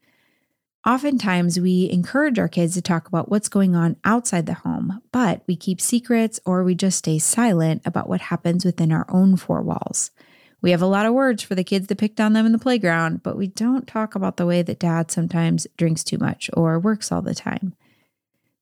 Oftentimes, 0.85 1.61
we 1.61 1.89
encourage 1.93 2.41
our 2.41 2.49
kids 2.49 2.75
to 2.75 2.83
talk 2.83 3.07
about 3.07 3.31
what's 3.31 3.49
going 3.49 3.77
on 3.77 3.97
outside 4.05 4.47
the 4.47 4.55
home, 4.55 5.01
but 5.13 5.43
we 5.47 5.55
keep 5.55 5.81
secrets 5.81 6.41
or 6.45 6.65
we 6.65 6.75
just 6.75 6.99
stay 6.99 7.21
silent 7.21 7.83
about 7.85 8.09
what 8.09 8.21
happens 8.21 8.65
within 8.65 8.91
our 8.91 9.07
own 9.09 9.37
four 9.37 9.63
walls. 9.63 10.11
We 10.61 10.73
have 10.73 10.83
a 10.83 10.87
lot 10.87 11.07
of 11.07 11.15
words 11.15 11.41
for 11.41 11.55
the 11.55 11.63
kids 11.63 11.87
that 11.87 11.99
picked 11.99 12.21
on 12.21 12.33
them 12.33 12.47
in 12.47 12.53
the 12.53 12.59
playground, 12.59 13.23
but 13.23 13.37
we 13.37 13.47
don't 13.47 13.87
talk 13.87 14.17
about 14.17 14.39
the 14.39 14.47
way 14.47 14.63
that 14.63 14.81
dad 14.81 15.13
sometimes 15.13 15.69
drinks 15.77 16.03
too 16.03 16.19
much 16.19 16.51
or 16.53 16.81
works 16.81 17.13
all 17.13 17.23
the 17.23 17.35
time. 17.35 17.75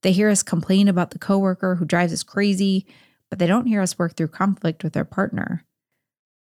They 0.03 0.13
hear 0.13 0.29
us 0.29 0.43
complain 0.43 0.89
about 0.89 1.13
the 1.13 1.19
coworker 1.19 1.77
who 1.77 1.87
drives 1.87 2.13
us 2.13 2.23
crazy, 2.23 2.87
but 3.31 3.39
they 3.39 3.47
don't 3.47 3.67
hear 3.67 3.81
us 3.81 3.99
work 3.99 4.15
through 4.15 4.29
conflict 4.29 4.85
with 4.85 4.95
our 4.95 5.07
partner. 5.07 5.65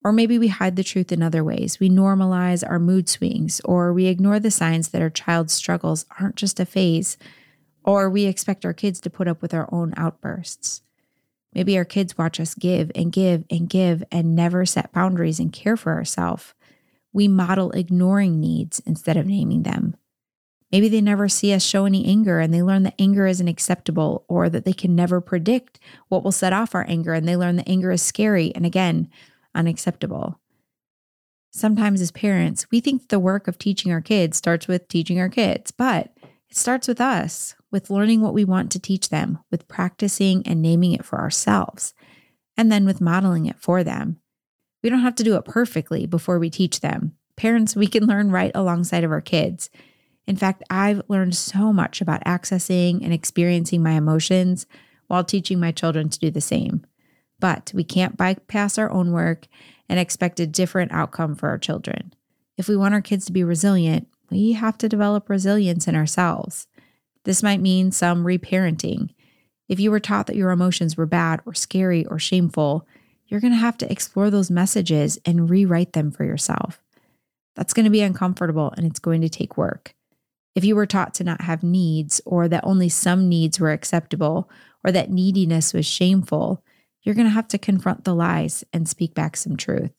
Or 0.04 0.12
maybe 0.12 0.38
we 0.38 0.48
hide 0.48 0.76
the 0.76 0.84
truth 0.84 1.10
in 1.10 1.22
other 1.22 1.42
ways. 1.42 1.80
We 1.80 1.90
normalize 1.90 2.68
our 2.68 2.78
mood 2.78 3.08
swings, 3.08 3.60
or 3.64 3.92
we 3.92 4.06
ignore 4.06 4.38
the 4.38 4.50
signs 4.50 4.88
that 4.88 5.02
our 5.02 5.10
child's 5.10 5.52
struggles 5.52 6.06
aren't 6.20 6.36
just 6.36 6.60
a 6.60 6.66
phase, 6.66 7.18
or 7.84 8.08
we 8.08 8.26
expect 8.26 8.64
our 8.64 8.72
kids 8.72 9.00
to 9.00 9.10
put 9.10 9.28
up 9.28 9.42
with 9.42 9.52
our 9.52 9.68
own 9.72 9.94
outbursts. 9.96 10.82
Maybe 11.54 11.78
our 11.78 11.84
kids 11.84 12.18
watch 12.18 12.38
us 12.38 12.54
give 12.54 12.92
and 12.94 13.10
give 13.10 13.44
and 13.50 13.68
give 13.68 14.04
and 14.12 14.36
never 14.36 14.66
set 14.66 14.92
boundaries 14.92 15.40
and 15.40 15.52
care 15.52 15.76
for 15.76 15.92
ourselves. 15.94 16.52
We 17.12 17.28
model 17.28 17.70
ignoring 17.70 18.38
needs 18.38 18.80
instead 18.80 19.16
of 19.16 19.26
naming 19.26 19.62
them. 19.62 19.96
Maybe 20.70 20.88
they 20.88 21.00
never 21.00 21.28
see 21.28 21.54
us 21.54 21.64
show 21.64 21.86
any 21.86 22.04
anger 22.04 22.40
and 22.40 22.52
they 22.52 22.62
learn 22.62 22.82
that 22.82 22.96
anger 22.98 23.26
isn't 23.26 23.48
acceptable 23.48 24.26
or 24.28 24.50
that 24.50 24.66
they 24.66 24.72
can 24.72 24.94
never 24.94 25.22
predict 25.22 25.78
what 26.08 26.22
will 26.22 26.32
set 26.32 26.52
off 26.52 26.74
our 26.74 26.84
anger 26.88 27.14
and 27.14 27.26
they 27.26 27.36
learn 27.36 27.56
that 27.56 27.68
anger 27.68 27.90
is 27.90 28.02
scary 28.02 28.54
and 28.54 28.66
again, 28.66 29.08
unacceptable. 29.56 30.40
Sometimes, 31.52 32.00
as 32.02 32.10
parents, 32.10 32.66
we 32.70 32.80
think 32.80 33.08
the 33.08 33.18
work 33.18 33.48
of 33.48 33.58
teaching 33.58 33.90
our 33.90 34.02
kids 34.02 34.36
starts 34.36 34.68
with 34.68 34.88
teaching 34.88 35.18
our 35.18 35.30
kids, 35.30 35.70
but 35.70 36.12
it 36.50 36.56
starts 36.56 36.86
with 36.86 37.00
us, 37.00 37.54
with 37.70 37.90
learning 37.90 38.20
what 38.20 38.34
we 38.34 38.44
want 38.44 38.70
to 38.72 38.78
teach 38.78 39.08
them, 39.08 39.38
with 39.50 39.66
practicing 39.66 40.46
and 40.46 40.60
naming 40.60 40.92
it 40.92 41.04
for 41.04 41.18
ourselves, 41.18 41.94
and 42.56 42.70
then 42.70 42.84
with 42.84 43.00
modeling 43.00 43.46
it 43.46 43.58
for 43.58 43.82
them. 43.82 44.20
We 44.82 44.90
don't 44.90 45.00
have 45.00 45.14
to 45.16 45.24
do 45.24 45.34
it 45.36 45.44
perfectly 45.44 46.06
before 46.06 46.38
we 46.38 46.50
teach 46.50 46.80
them. 46.80 47.16
Parents, 47.36 47.74
we 47.74 47.86
can 47.86 48.04
learn 48.04 48.30
right 48.30 48.52
alongside 48.54 49.02
of 49.02 49.10
our 49.10 49.20
kids. 49.20 49.70
In 50.26 50.36
fact, 50.36 50.62
I've 50.70 51.02
learned 51.08 51.34
so 51.34 51.72
much 51.72 52.00
about 52.00 52.24
accessing 52.24 53.02
and 53.02 53.12
experiencing 53.12 53.82
my 53.82 53.92
emotions 53.92 54.66
while 55.06 55.24
teaching 55.24 55.58
my 55.58 55.72
children 55.72 56.08
to 56.08 56.18
do 56.18 56.30
the 56.30 56.40
same. 56.40 56.84
But 57.38 57.72
we 57.74 57.84
can't 57.84 58.16
bypass 58.16 58.78
our 58.78 58.90
own 58.90 59.12
work 59.12 59.46
and 59.88 59.98
expect 59.98 60.40
a 60.40 60.46
different 60.46 60.92
outcome 60.92 61.34
for 61.34 61.48
our 61.48 61.58
children. 61.58 62.14
If 62.56 62.68
we 62.68 62.76
want 62.76 62.94
our 62.94 63.02
kids 63.02 63.26
to 63.26 63.32
be 63.32 63.44
resilient, 63.44 64.08
we 64.30 64.52
have 64.52 64.78
to 64.78 64.88
develop 64.88 65.28
resilience 65.28 65.86
in 65.86 65.94
ourselves. 65.94 66.66
This 67.24 67.42
might 67.42 67.60
mean 67.60 67.92
some 67.92 68.24
reparenting. 68.24 69.10
If 69.68 69.80
you 69.80 69.90
were 69.90 70.00
taught 70.00 70.26
that 70.28 70.36
your 70.36 70.50
emotions 70.50 70.96
were 70.96 71.06
bad 71.06 71.40
or 71.44 71.54
scary 71.54 72.06
or 72.06 72.18
shameful, 72.18 72.86
you're 73.26 73.40
going 73.40 73.52
to 73.52 73.58
have 73.58 73.76
to 73.78 73.90
explore 73.90 74.30
those 74.30 74.50
messages 74.50 75.18
and 75.24 75.50
rewrite 75.50 75.92
them 75.92 76.10
for 76.10 76.24
yourself. 76.24 76.80
That's 77.56 77.74
going 77.74 77.84
to 77.84 77.90
be 77.90 78.02
uncomfortable 78.02 78.72
and 78.76 78.86
it's 78.86 79.00
going 79.00 79.20
to 79.22 79.28
take 79.28 79.56
work. 79.56 79.94
If 80.54 80.64
you 80.64 80.74
were 80.74 80.86
taught 80.86 81.12
to 81.14 81.24
not 81.24 81.42
have 81.42 81.62
needs, 81.62 82.20
or 82.24 82.48
that 82.48 82.64
only 82.64 82.88
some 82.88 83.28
needs 83.28 83.60
were 83.60 83.72
acceptable, 83.72 84.48
or 84.82 84.90
that 84.90 85.10
neediness 85.10 85.74
was 85.74 85.84
shameful, 85.84 86.64
you're 87.06 87.14
going 87.14 87.28
to 87.28 87.32
have 87.32 87.48
to 87.48 87.58
confront 87.58 88.04
the 88.04 88.14
lies 88.14 88.64
and 88.72 88.88
speak 88.88 89.14
back 89.14 89.36
some 89.36 89.56
truth. 89.56 89.92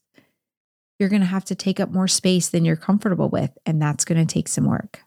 You're 1.00 1.10
going 1.10 1.22
to 1.22 1.28
have 1.28 1.46
to 1.46 1.56
take 1.56 1.80
up 1.80 1.90
more 1.90 2.08
space 2.08 2.50
than 2.50 2.66
you're 2.66 2.76
comfortable 2.76 3.30
with, 3.30 3.58
and 3.66 3.82
that's 3.82 4.04
going 4.04 4.20
to 4.20 4.32
take 4.32 4.50
some 4.50 4.66
work. 4.66 5.04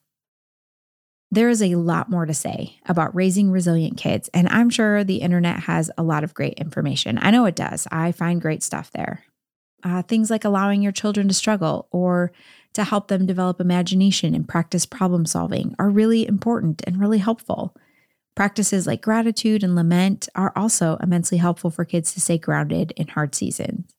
There 1.30 1.50
is 1.50 1.62
a 1.62 1.75
lot 1.75 2.09
more 2.09 2.25
to 2.25 2.33
say 2.33 2.80
about 2.87 3.14
raising 3.14 3.50
resilient 3.50 3.99
kids, 3.99 4.30
and 4.33 4.49
I'm 4.49 4.71
sure 4.71 5.04
the 5.04 5.19
internet 5.19 5.61
has 5.61 5.90
a 5.99 6.02
lot 6.02 6.25
of 6.25 6.33
great 6.33 6.54
information. 6.54 7.19
I 7.21 7.30
know 7.30 7.45
it 7.45 7.54
does. 7.54 7.87
I 7.92 8.12
find 8.12 8.40
great 8.40 8.62
stuff 8.62 8.90
there. 8.92 9.25
Uh, 9.85 10.00
things 10.02 10.30
like 10.30 10.45
allowing 10.45 10.83
your 10.83 10.92
children 10.92 11.28
to 11.28 11.35
struggle 11.35 11.87
or 11.90 12.33
to 12.73 12.85
help 12.85 13.09
them 13.09 13.26
develop 13.26 13.61
imagination 13.61 14.35
and 14.35 14.49
practice 14.49 14.87
problem 14.87 15.26
solving 15.26 15.75
are 15.78 15.90
really 15.90 16.26
important 16.26 16.83
and 16.87 16.99
really 16.99 17.19
helpful. 17.19 17.76
Practices 18.41 18.87
like 18.87 19.03
gratitude 19.03 19.63
and 19.63 19.75
lament 19.75 20.27
are 20.35 20.51
also 20.57 20.97
immensely 21.03 21.37
helpful 21.37 21.69
for 21.69 21.85
kids 21.85 22.15
to 22.15 22.23
stay 22.23 22.39
grounded 22.39 22.91
in 22.93 23.07
hard 23.09 23.35
seasons. 23.35 23.93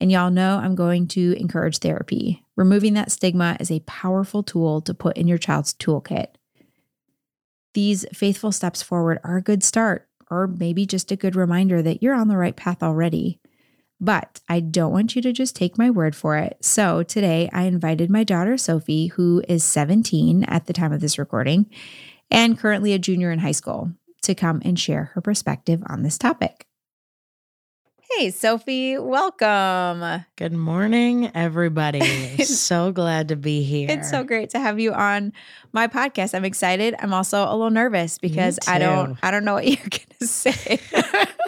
And 0.00 0.10
y'all 0.10 0.32
know 0.32 0.56
I'm 0.58 0.74
going 0.74 1.06
to 1.10 1.36
encourage 1.38 1.78
therapy. 1.78 2.42
Removing 2.56 2.94
that 2.94 3.12
stigma 3.12 3.56
is 3.60 3.70
a 3.70 3.78
powerful 3.86 4.42
tool 4.42 4.80
to 4.80 4.92
put 4.94 5.16
in 5.16 5.28
your 5.28 5.38
child's 5.38 5.74
toolkit. 5.74 6.26
These 7.74 8.04
faithful 8.12 8.50
steps 8.50 8.82
forward 8.82 9.20
are 9.22 9.36
a 9.36 9.42
good 9.42 9.62
start, 9.62 10.08
or 10.28 10.48
maybe 10.48 10.84
just 10.84 11.12
a 11.12 11.16
good 11.16 11.36
reminder 11.36 11.80
that 11.80 12.02
you're 12.02 12.16
on 12.16 12.26
the 12.26 12.36
right 12.36 12.56
path 12.56 12.82
already. 12.82 13.38
But 14.00 14.40
I 14.48 14.58
don't 14.58 14.92
want 14.92 15.14
you 15.14 15.22
to 15.22 15.32
just 15.32 15.54
take 15.54 15.78
my 15.78 15.88
word 15.88 16.16
for 16.16 16.36
it. 16.36 16.56
So 16.62 17.04
today 17.04 17.48
I 17.52 17.62
invited 17.62 18.10
my 18.10 18.24
daughter, 18.24 18.58
Sophie, 18.58 19.06
who 19.06 19.40
is 19.48 19.62
17 19.62 20.42
at 20.42 20.66
the 20.66 20.72
time 20.72 20.92
of 20.92 21.00
this 21.00 21.16
recording 21.16 21.70
and 22.30 22.58
currently 22.58 22.92
a 22.92 22.98
junior 22.98 23.30
in 23.30 23.38
high 23.38 23.52
school, 23.52 23.92
to 24.22 24.34
come 24.34 24.60
and 24.64 24.78
share 24.78 25.10
her 25.14 25.20
perspective 25.20 25.82
on 25.86 26.02
this 26.02 26.18
topic. 26.18 26.66
Hey, 28.16 28.30
Sophie, 28.30 28.96
welcome. 28.96 30.24
Good 30.36 30.54
morning, 30.54 31.30
everybody. 31.34 32.42
so 32.44 32.90
glad 32.90 33.28
to 33.28 33.36
be 33.36 33.62
here. 33.62 33.86
It's 33.90 34.08
so 34.08 34.24
great 34.24 34.50
to 34.50 34.58
have 34.58 34.80
you 34.80 34.94
on 34.94 35.34
my 35.72 35.88
podcast. 35.88 36.34
I'm 36.34 36.46
excited. 36.46 36.94
I'm 36.98 37.12
also 37.12 37.44
a 37.44 37.52
little 37.52 37.70
nervous 37.70 38.18
because 38.18 38.58
I 38.66 38.78
don't 38.78 39.18
I 39.22 39.30
don't 39.30 39.44
know 39.44 39.54
what 39.54 39.66
you're 39.68 39.76
going 39.76 40.06
to 40.20 40.26
say. 40.26 40.80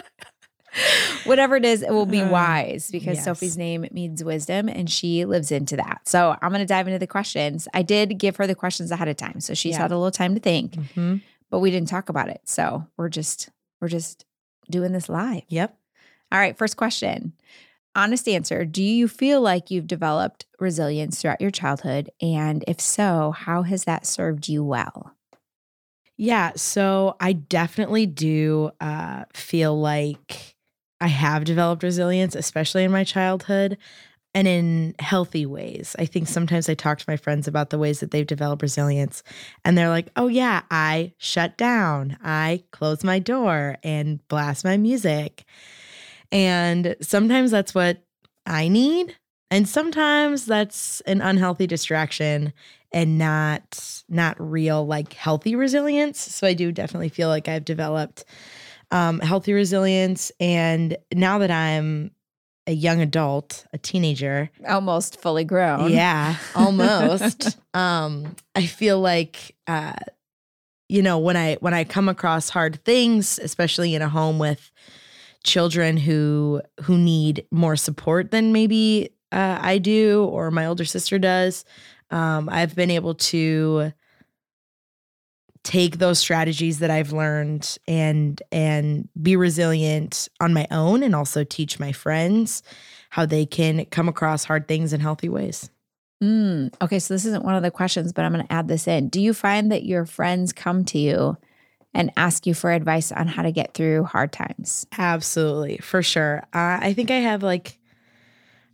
Whatever 1.25 1.55
it 1.55 1.65
is, 1.65 1.81
it 1.81 1.91
will 1.91 2.05
be 2.05 2.21
uh, 2.21 2.29
wise 2.29 2.89
because 2.91 3.17
yes. 3.17 3.25
Sophie's 3.25 3.57
name 3.57 3.85
means 3.91 4.23
wisdom 4.23 4.69
and 4.69 4.89
she 4.89 5.25
lives 5.25 5.51
into 5.51 5.75
that. 5.75 6.01
So 6.05 6.37
I'm 6.41 6.49
going 6.49 6.61
to 6.61 6.65
dive 6.65 6.87
into 6.87 6.99
the 6.99 7.07
questions. 7.07 7.67
I 7.73 7.81
did 7.81 8.17
give 8.17 8.37
her 8.37 8.47
the 8.47 8.55
questions 8.55 8.91
ahead 8.91 9.07
of 9.07 9.17
time. 9.17 9.41
So 9.41 9.53
she's 9.53 9.73
yeah. 9.73 9.81
had 9.81 9.91
a 9.91 9.97
little 9.97 10.11
time 10.11 10.33
to 10.33 10.39
think, 10.39 10.73
mm-hmm. 10.73 11.17
but 11.49 11.59
we 11.59 11.71
didn't 11.71 11.89
talk 11.89 12.09
about 12.09 12.29
it. 12.29 12.41
So 12.45 12.87
we're 12.97 13.09
just, 13.09 13.49
we're 13.79 13.89
just 13.89 14.25
doing 14.69 14.93
this 14.93 15.09
live. 15.09 15.43
Yep. 15.49 15.77
All 16.31 16.39
right. 16.39 16.57
First 16.57 16.77
question. 16.77 17.33
Honest 17.93 18.27
answer. 18.29 18.63
Do 18.63 18.81
you 18.81 19.09
feel 19.09 19.41
like 19.41 19.69
you've 19.69 19.87
developed 19.87 20.45
resilience 20.59 21.21
throughout 21.21 21.41
your 21.41 21.51
childhood? 21.51 22.09
And 22.21 22.63
if 22.67 22.79
so, 22.79 23.31
how 23.31 23.63
has 23.63 23.83
that 23.83 24.05
served 24.05 24.47
you 24.47 24.63
well? 24.63 25.13
Yeah. 26.15 26.51
So 26.55 27.17
I 27.19 27.33
definitely 27.33 28.05
do 28.05 28.71
uh, 28.79 29.25
feel 29.33 29.77
like 29.77 30.55
I 31.01 31.07
have 31.07 31.43
developed 31.43 31.83
resilience, 31.83 32.35
especially 32.35 32.83
in 32.83 32.91
my 32.91 33.03
childhood 33.03 33.77
and 34.33 34.47
in 34.47 34.95
healthy 34.99 35.45
ways. 35.45 35.95
I 35.99 36.05
think 36.05 36.27
sometimes 36.27 36.69
I 36.69 36.73
talk 36.73 36.99
to 36.99 37.05
my 37.07 37.17
friends 37.17 37.47
about 37.47 37.69
the 37.69 37.77
ways 37.77 37.99
that 37.99 38.11
they've 38.11 38.25
developed 38.25 38.61
resilience, 38.61 39.23
and 39.65 39.77
they're 39.77 39.89
like, 39.89 40.09
oh, 40.15 40.27
yeah, 40.27 40.61
I 40.71 41.13
shut 41.17 41.57
down, 41.57 42.17
I 42.23 42.63
close 42.71 43.03
my 43.03 43.19
door 43.19 43.77
and 43.83 44.25
blast 44.29 44.63
my 44.63 44.77
music. 44.77 45.43
And 46.31 46.95
sometimes 47.01 47.51
that's 47.51 47.75
what 47.75 48.03
I 48.45 48.69
need. 48.69 49.17
And 49.49 49.67
sometimes 49.67 50.45
that's 50.45 51.01
an 51.01 51.19
unhealthy 51.19 51.67
distraction 51.67 52.53
and 52.93 53.17
not 53.17 54.03
not 54.07 54.35
real 54.39 54.85
like 54.85 55.13
healthy 55.13 55.55
resilience. 55.55 56.19
So 56.19 56.47
I 56.47 56.53
do 56.53 56.71
definitely 56.71 57.09
feel 57.09 57.27
like 57.27 57.47
I've 57.47 57.65
developed 57.65 58.23
um, 58.91 59.19
healthy 59.19 59.53
resilience. 59.53 60.31
And 60.39 60.97
now 61.13 61.39
that 61.39 61.51
I'm 61.51 62.11
a 62.67 62.73
young 62.73 63.01
adult, 63.01 63.65
a 63.73 63.77
teenager, 63.77 64.49
almost 64.67 65.19
fully 65.19 65.43
grown. 65.43 65.91
Yeah, 65.91 66.35
almost. 66.55 67.57
um, 67.73 68.35
I 68.55 68.65
feel 68.65 68.99
like 68.99 69.55
uh, 69.67 69.93
you 70.91 71.01
know, 71.01 71.17
when 71.19 71.37
I 71.37 71.55
when 71.61 71.73
I 71.73 71.85
come 71.85 72.09
across 72.09 72.49
hard 72.49 72.83
things, 72.83 73.39
especially 73.39 73.95
in 73.95 74.01
a 74.01 74.09
home 74.09 74.39
with 74.39 74.71
children 75.43 75.95
who 75.95 76.61
who 76.81 76.97
need 76.97 77.45
more 77.49 77.77
support 77.77 78.31
than 78.31 78.51
maybe 78.51 79.09
uh, 79.31 79.57
I 79.61 79.77
do 79.77 80.25
or 80.25 80.51
my 80.51 80.65
older 80.65 80.83
sister 80.83 81.17
does, 81.17 81.63
um, 82.09 82.49
I've 82.49 82.75
been 82.75 82.91
able 82.91 83.15
to 83.15 83.93
take 85.63 85.99
those 85.99 86.19
strategies 86.19 86.79
that 86.79 86.89
I've 86.89 87.11
learned 87.11 87.77
and 87.87 88.41
and 88.51 89.07
be 89.21 89.35
resilient 89.35 90.27
on 90.39 90.53
my 90.53 90.67
own 90.71 91.03
and 91.03 91.15
also 91.15 91.43
teach 91.43 91.79
my 91.79 91.91
friends 91.91 92.63
how 93.09 93.25
they 93.25 93.45
can 93.45 93.85
come 93.85 94.07
across 94.07 94.43
hard 94.43 94.67
things 94.67 94.93
in 94.93 95.01
healthy 95.01 95.29
ways. 95.29 95.69
Mm, 96.23 96.73
okay, 96.81 96.99
so 96.99 97.13
this 97.13 97.25
isn't 97.25 97.43
one 97.43 97.55
of 97.55 97.63
the 97.63 97.71
questions, 97.71 98.13
but 98.13 98.25
I'm 98.25 98.33
going 98.33 98.45
to 98.45 98.53
add 98.53 98.67
this 98.67 98.87
in. 98.87 99.09
Do 99.09 99.19
you 99.19 99.33
find 99.33 99.71
that 99.71 99.83
your 99.83 100.05
friends 100.05 100.53
come 100.53 100.85
to 100.85 100.99
you 100.99 101.37
and 101.93 102.11
ask 102.15 102.45
you 102.45 102.53
for 102.53 102.71
advice 102.71 103.11
on 103.11 103.27
how 103.27 103.41
to 103.41 103.51
get 103.51 103.73
through 103.73 104.03
hard 104.03 104.31
times? 104.31 104.85
Absolutely, 104.97 105.77
for 105.77 106.01
sure. 106.01 106.43
Uh, 106.53 106.77
I 106.79 106.93
think 106.93 107.11
I 107.11 107.15
have 107.15 107.43
like 107.43 107.79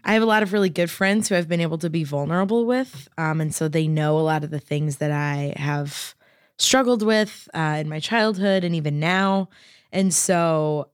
I 0.04 0.13
have 0.13 0.23
a 0.23 0.28
lot 0.28 0.43
of 0.43 0.54
really 0.54 0.69
good 0.69 0.89
friends 0.89 1.28
who 1.28 1.36
I've 1.36 1.50
been 1.50 1.60
able 1.60 1.78
to 1.80 1.89
be 1.89 2.06
vulnerable 2.06 2.65
with. 2.65 3.10
Um, 3.17 3.41
and 3.41 3.54
so 3.54 3.67
they 3.67 3.88
know 3.88 4.17
a 4.17 4.21
lot 4.21 4.45
of 4.45 4.52
the 4.52 4.60
things 4.60 4.97
that 4.97 5.12
I 5.12 5.54
have 5.58 6.15
struggled 6.58 7.04
with 7.04 7.48
uh, 7.54 7.78
in 7.80 7.89
my 7.89 8.00
childhood 8.00 8.63
and 8.63 8.76
even 8.76 9.00
now. 9.00 9.50
And 9.91 10.13
so 10.13 10.89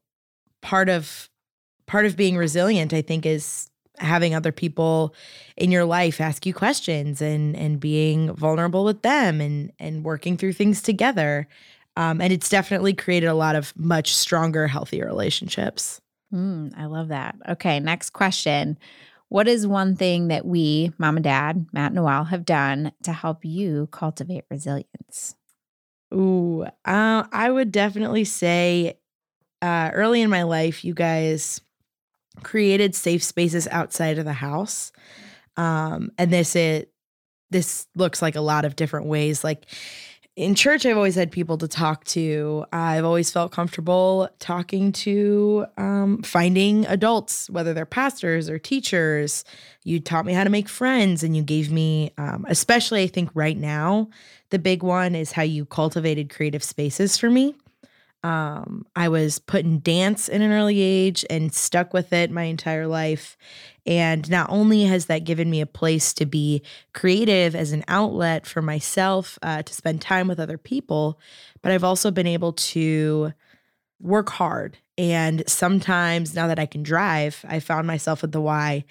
part 0.62 0.90
of 0.90 1.30
part 1.86 2.06
of 2.06 2.16
being 2.16 2.38
resilient, 2.38 2.94
I 2.94 3.02
think, 3.02 3.26
is 3.26 3.70
having 4.00 4.34
other 4.34 4.52
people 4.52 5.14
in 5.56 5.72
your 5.72 5.86
life 5.86 6.20
ask 6.20 6.46
you 6.46 6.54
questions 6.54 7.22
and 7.22 7.56
and 7.56 7.80
being 7.80 8.34
vulnerable 8.36 8.84
with 8.84 9.02
them 9.02 9.42
and 9.42 9.72
and 9.80 10.04
working 10.04 10.38
through 10.38 10.54
things 10.54 10.82
together. 10.82 11.48
Um, 11.96 12.22
and 12.22 12.34
it's 12.34 12.50
definitely 12.50 12.94
created 12.94 13.28
a 13.28 13.36
lot 13.36 13.56
of 13.56 13.72
much 13.78 14.16
stronger, 14.16 14.68
healthier 14.68 15.06
relationships. 15.06 16.02
Mm, 16.34 16.74
I 16.76 16.86
love 16.86 17.10
that. 17.10 17.36
Okay, 17.48 17.80
next 17.80 18.12
question. 18.12 18.80
What 19.30 19.48
is 19.48 19.68
one 19.68 19.96
thing 19.96 20.30
that 20.30 20.46
we, 20.46 20.92
mom 20.98 21.18
and 21.18 21.24
dad, 21.24 21.68
Matt 21.72 21.88
and 21.88 21.96
Noelle, 21.96 22.26
have 22.26 22.46
done 22.46 22.92
to 23.04 23.14
help 23.14 23.46
you 23.46 23.88
cultivate 23.92 24.46
resilience? 24.50 25.36
Ooh, 26.14 26.64
uh, 26.86 27.24
I 27.32 27.50
would 27.50 27.72
definitely 27.72 28.24
say 28.26 29.00
uh, 29.62 29.92
early 29.94 30.22
in 30.22 30.30
my 30.30 30.44
life, 30.44 30.84
you 30.86 30.94
guys 30.94 31.62
created 32.44 32.96
safe 32.96 33.24
spaces 33.24 33.68
outside 33.70 34.20
of 34.20 34.26
the 34.26 34.34
house. 34.34 34.92
Um, 35.58 36.12
and 36.18 36.32
this 36.32 36.56
it 36.56 36.92
this 37.52 37.88
looks 37.96 38.22
like 38.22 38.36
a 38.36 38.42
lot 38.42 38.66
of 38.66 38.76
different 38.76 39.06
ways. 39.06 39.44
Like 39.44 39.66
in 40.36 40.56
church, 40.56 40.86
I've 40.86 40.98
always 40.98 41.14
had 41.16 41.32
people 41.32 41.60
to 41.60 41.68
talk 41.68 42.06
to. 42.06 42.66
I've 42.74 43.06
always 43.06 43.30
felt 43.30 43.52
comfortable 43.52 44.30
talking 44.40 44.92
to, 44.94 45.68
um, 45.78 46.24
finding 46.24 46.88
adults, 46.88 47.52
whether 47.52 47.74
they're 47.74 47.86
pastors 47.86 48.50
or 48.50 48.58
teachers. 48.58 49.46
You 49.84 50.00
taught 50.00 50.26
me 50.26 50.34
how 50.34 50.44
to 50.44 50.50
make 50.50 50.68
friends, 50.68 51.24
and 51.24 51.38
you 51.38 51.44
gave 51.44 51.72
me, 51.72 52.14
um, 52.18 52.46
especially 52.50 53.04
I 53.04 53.08
think 53.08 53.30
right 53.36 53.58
now, 53.58 54.10
the 54.50 54.58
big 54.58 54.82
one 54.82 55.14
is 55.14 55.34
how 55.34 55.44
you 55.44 55.66
cultivated 55.66 56.32
creative 56.32 56.64
spaces 56.64 57.16
for 57.18 57.30
me. 57.30 57.56
Um, 58.24 58.86
I 58.96 59.10
was 59.10 59.38
put 59.38 59.66
in 59.66 59.82
dance 59.82 60.30
in 60.30 60.42
an 60.42 60.52
early 60.52 60.80
age 60.80 61.26
and 61.30 61.54
stuck 61.54 61.94
with 61.94 62.14
it 62.14 62.32
my 62.32 62.44
entire 62.44 62.88
life. 62.88 63.38
And 63.86 64.30
not 64.30 64.50
only 64.50 64.84
has 64.84 65.08
that 65.08 65.26
given 65.26 65.50
me 65.50 65.60
a 65.60 65.66
place 65.66 66.14
to 66.14 66.26
be 66.26 66.62
creative 66.94 67.56
as 67.56 67.72
an 67.72 67.84
outlet 67.88 68.46
for 68.46 68.62
myself, 68.62 69.38
uh, 69.42 69.64
to 69.64 69.74
spend 69.74 70.02
time 70.02 70.28
with 70.28 70.40
other 70.40 70.58
people, 70.58 71.20
but 71.62 71.72
I've 71.72 71.84
also 71.84 72.10
been 72.10 72.28
able 72.28 72.54
to 72.54 73.34
work 74.00 74.30
hard. 74.30 74.78
And 74.98 75.44
sometimes 75.48 76.34
now 76.34 76.48
that 76.48 76.60
I 76.60 76.66
can 76.66 76.84
drive, 76.84 77.44
I 77.48 77.60
found 77.60 77.88
myself 77.88 78.24
at 78.24 78.32
the 78.32 78.42
Y 78.42 78.86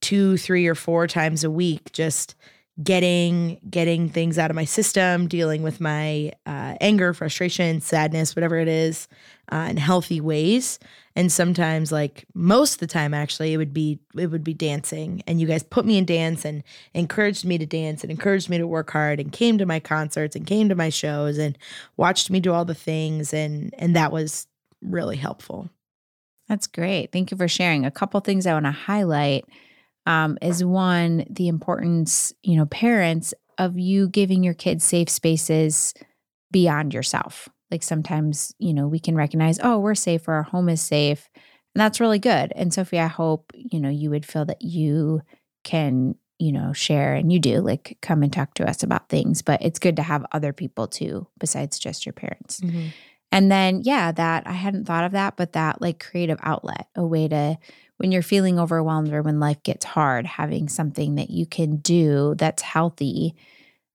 two, 0.00 0.36
three, 0.38 0.66
or 0.66 0.74
four 0.74 1.06
times 1.06 1.44
a 1.44 1.50
week, 1.50 1.92
just 1.92 2.34
getting 2.82 3.60
getting 3.68 4.08
things 4.08 4.38
out 4.38 4.50
of 4.50 4.54
my 4.54 4.64
system 4.64 5.26
dealing 5.26 5.62
with 5.62 5.80
my 5.80 6.32
uh, 6.46 6.74
anger 6.80 7.12
frustration 7.12 7.80
sadness 7.80 8.34
whatever 8.34 8.58
it 8.58 8.68
is 8.68 9.06
uh, 9.50 9.66
in 9.70 9.76
healthy 9.76 10.20
ways. 10.20 10.78
And 11.16 11.30
sometimes 11.30 11.90
like 11.90 12.24
most 12.34 12.74
of 12.74 12.80
the 12.80 12.86
time 12.86 13.12
actually 13.12 13.52
it 13.52 13.56
would 13.56 13.74
be 13.74 13.98
it 14.16 14.28
would 14.28 14.44
be 14.44 14.54
dancing. 14.54 15.22
And 15.26 15.40
you 15.40 15.46
guys 15.46 15.62
put 15.62 15.84
me 15.84 15.98
in 15.98 16.04
dance 16.04 16.44
and 16.44 16.62
encouraged 16.94 17.44
me 17.44 17.58
to 17.58 17.66
dance 17.66 18.02
and 18.02 18.10
encouraged 18.10 18.48
me 18.48 18.58
to 18.58 18.66
work 18.66 18.90
hard 18.90 19.18
and 19.20 19.32
came 19.32 19.58
to 19.58 19.66
my 19.66 19.80
concerts 19.80 20.36
and 20.36 20.46
came 20.46 20.68
to 20.68 20.74
my 20.74 20.88
shows 20.88 21.38
and 21.38 21.58
watched 21.96 22.30
me 22.30 22.40
do 22.40 22.52
all 22.52 22.64
the 22.64 22.74
things. 22.74 23.34
And 23.34 23.74
and 23.78 23.96
that 23.96 24.12
was 24.12 24.46
really 24.80 25.16
helpful. 25.16 25.68
That's 26.48 26.66
great. 26.66 27.12
Thank 27.12 27.30
you 27.30 27.36
for 27.36 27.48
sharing. 27.48 27.84
A 27.84 27.90
couple 27.90 28.18
things 28.20 28.46
i 28.46 28.52
want 28.52 28.66
to 28.66 28.72
highlight 28.72 29.44
um, 30.06 30.38
is 30.42 30.64
one 30.64 31.24
the 31.30 31.48
importance, 31.48 32.32
you 32.42 32.56
know, 32.56 32.66
parents 32.66 33.34
of 33.58 33.78
you 33.78 34.08
giving 34.08 34.42
your 34.42 34.54
kids 34.54 34.84
safe 34.84 35.08
spaces 35.08 35.94
beyond 36.50 36.94
yourself. 36.94 37.48
Like 37.70 37.82
sometimes, 37.82 38.54
you 38.58 38.74
know, 38.74 38.88
we 38.88 38.98
can 38.98 39.14
recognize, 39.14 39.58
oh, 39.62 39.78
we're 39.78 39.94
safe 39.94 40.26
or 40.26 40.34
our 40.34 40.42
home 40.42 40.68
is 40.68 40.80
safe. 40.80 41.28
And 41.74 41.80
that's 41.80 42.00
really 42.00 42.18
good. 42.18 42.52
And 42.56 42.74
Sophie, 42.74 42.98
I 42.98 43.06
hope, 43.06 43.52
you 43.54 43.80
know, 43.80 43.88
you 43.88 44.10
would 44.10 44.26
feel 44.26 44.44
that 44.46 44.62
you 44.62 45.22
can, 45.62 46.16
you 46.38 46.52
know, 46.52 46.72
share 46.72 47.14
and 47.14 47.32
you 47.32 47.38
do 47.38 47.60
like 47.60 47.98
come 48.02 48.22
and 48.22 48.32
talk 48.32 48.54
to 48.54 48.68
us 48.68 48.82
about 48.82 49.08
things. 49.08 49.42
But 49.42 49.62
it's 49.62 49.78
good 49.78 49.96
to 49.96 50.02
have 50.02 50.26
other 50.32 50.52
people 50.52 50.88
too, 50.88 51.28
besides 51.38 51.78
just 51.78 52.06
your 52.06 52.12
parents. 52.12 52.60
Mm-hmm. 52.60 52.88
And 53.32 53.52
then, 53.52 53.82
yeah, 53.84 54.10
that 54.10 54.46
I 54.46 54.52
hadn't 54.52 54.86
thought 54.86 55.04
of 55.04 55.12
that, 55.12 55.36
but 55.36 55.52
that 55.52 55.80
like 55.80 56.04
creative 56.04 56.40
outlet, 56.42 56.88
a 56.96 57.06
way 57.06 57.28
to, 57.28 57.58
when 57.98 58.10
you're 58.10 58.22
feeling 58.22 58.58
overwhelmed 58.58 59.12
or 59.12 59.22
when 59.22 59.38
life 59.38 59.62
gets 59.62 59.84
hard, 59.84 60.26
having 60.26 60.68
something 60.68 61.14
that 61.14 61.30
you 61.30 61.46
can 61.46 61.76
do 61.76 62.34
that's 62.36 62.62
healthy 62.62 63.36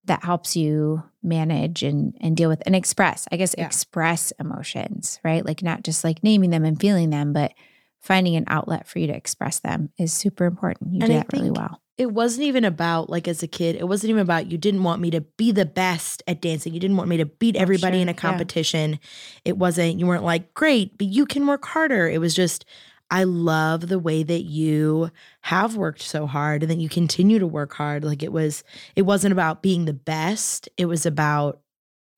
that 0.06 0.24
helps 0.24 0.56
you 0.56 1.04
manage 1.24 1.84
and 1.84 2.16
and 2.22 2.38
deal 2.38 2.50
with 2.50 2.62
and 2.66 2.76
express 2.76 3.28
i 3.32 3.36
guess 3.38 3.56
Yeah. 3.58 3.66
express 3.66 4.32
emotions 4.40 5.20
right? 5.24 5.46
Like 5.46 5.64
not 5.64 5.84
just 5.84 6.04
like 6.04 6.24
naming 6.24 6.50
them 6.52 6.64
and 6.66 6.80
feeling 6.80 7.10
them 7.10 7.34
but 7.34 7.54
finding 8.00 8.36
an 8.36 8.44
outlet 8.48 8.88
for 8.88 9.00
you 9.00 9.08
to 9.08 9.16
express 9.16 9.58
them 9.60 9.90
is 9.98 10.14
super 10.14 10.46
important. 10.46 10.94
You 10.94 11.00
And 11.02 11.08
do 11.10 11.14
I 11.14 11.18
that 11.18 11.34
really 11.34 11.50
well. 11.50 11.82
it 11.98 12.12
wasn't 12.12 12.46
even 12.46 12.64
about 12.64 13.10
like 13.10 13.28
as 13.28 13.42
a 13.42 13.48
kid 13.48 13.76
it 13.76 13.88
wasn't 13.88 14.10
even 14.12 14.22
about 14.22 14.52
you 14.52 14.58
didn't 14.60 14.84
want 14.84 15.02
me 15.02 15.10
to 15.12 15.22
be 15.22 15.52
the 15.52 15.66
best 15.66 16.22
at 16.28 16.40
dancing. 16.42 16.74
You 16.76 16.80
didn't 16.80 16.98
want 16.98 17.10
me 17.10 17.18
to 17.18 17.26
beat 17.26 17.56
everybody 17.56 17.98
sure, 17.98 18.02
in 18.04 18.10
a 18.10 18.12
yeah. 18.12 18.18
competition. 18.18 19.00
It 19.44 19.58
wasn't 19.58 20.00
you 20.00 20.06
weren't 20.06 20.24
like 20.24 20.54
great 20.54 20.98
but 21.00 21.08
you 21.08 21.26
can 21.26 21.48
work 21.48 21.66
harder. 21.66 22.08
It 22.08 22.20
was 22.22 22.36
just 22.36 22.64
i 23.12 23.24
love 23.24 23.88
the 23.88 24.00
way 24.00 24.24
that 24.24 24.44
you 24.44 25.12
have 25.42 25.76
worked 25.76 26.02
so 26.02 26.26
hard 26.28 26.64
and 26.64 26.72
that 26.72 26.78
you 26.80 26.90
continue 26.90 27.40
to 27.40 27.48
work 27.48 27.74
hard 27.74 28.04
like 28.04 28.24
it 28.24 28.32
was 28.32 28.64
it 28.96 29.04
wasn't 29.04 29.32
about 29.32 29.62
being 29.62 29.86
the 29.86 29.94
best 29.94 30.68
it 30.78 30.86
was 30.86 31.06
about 31.06 31.62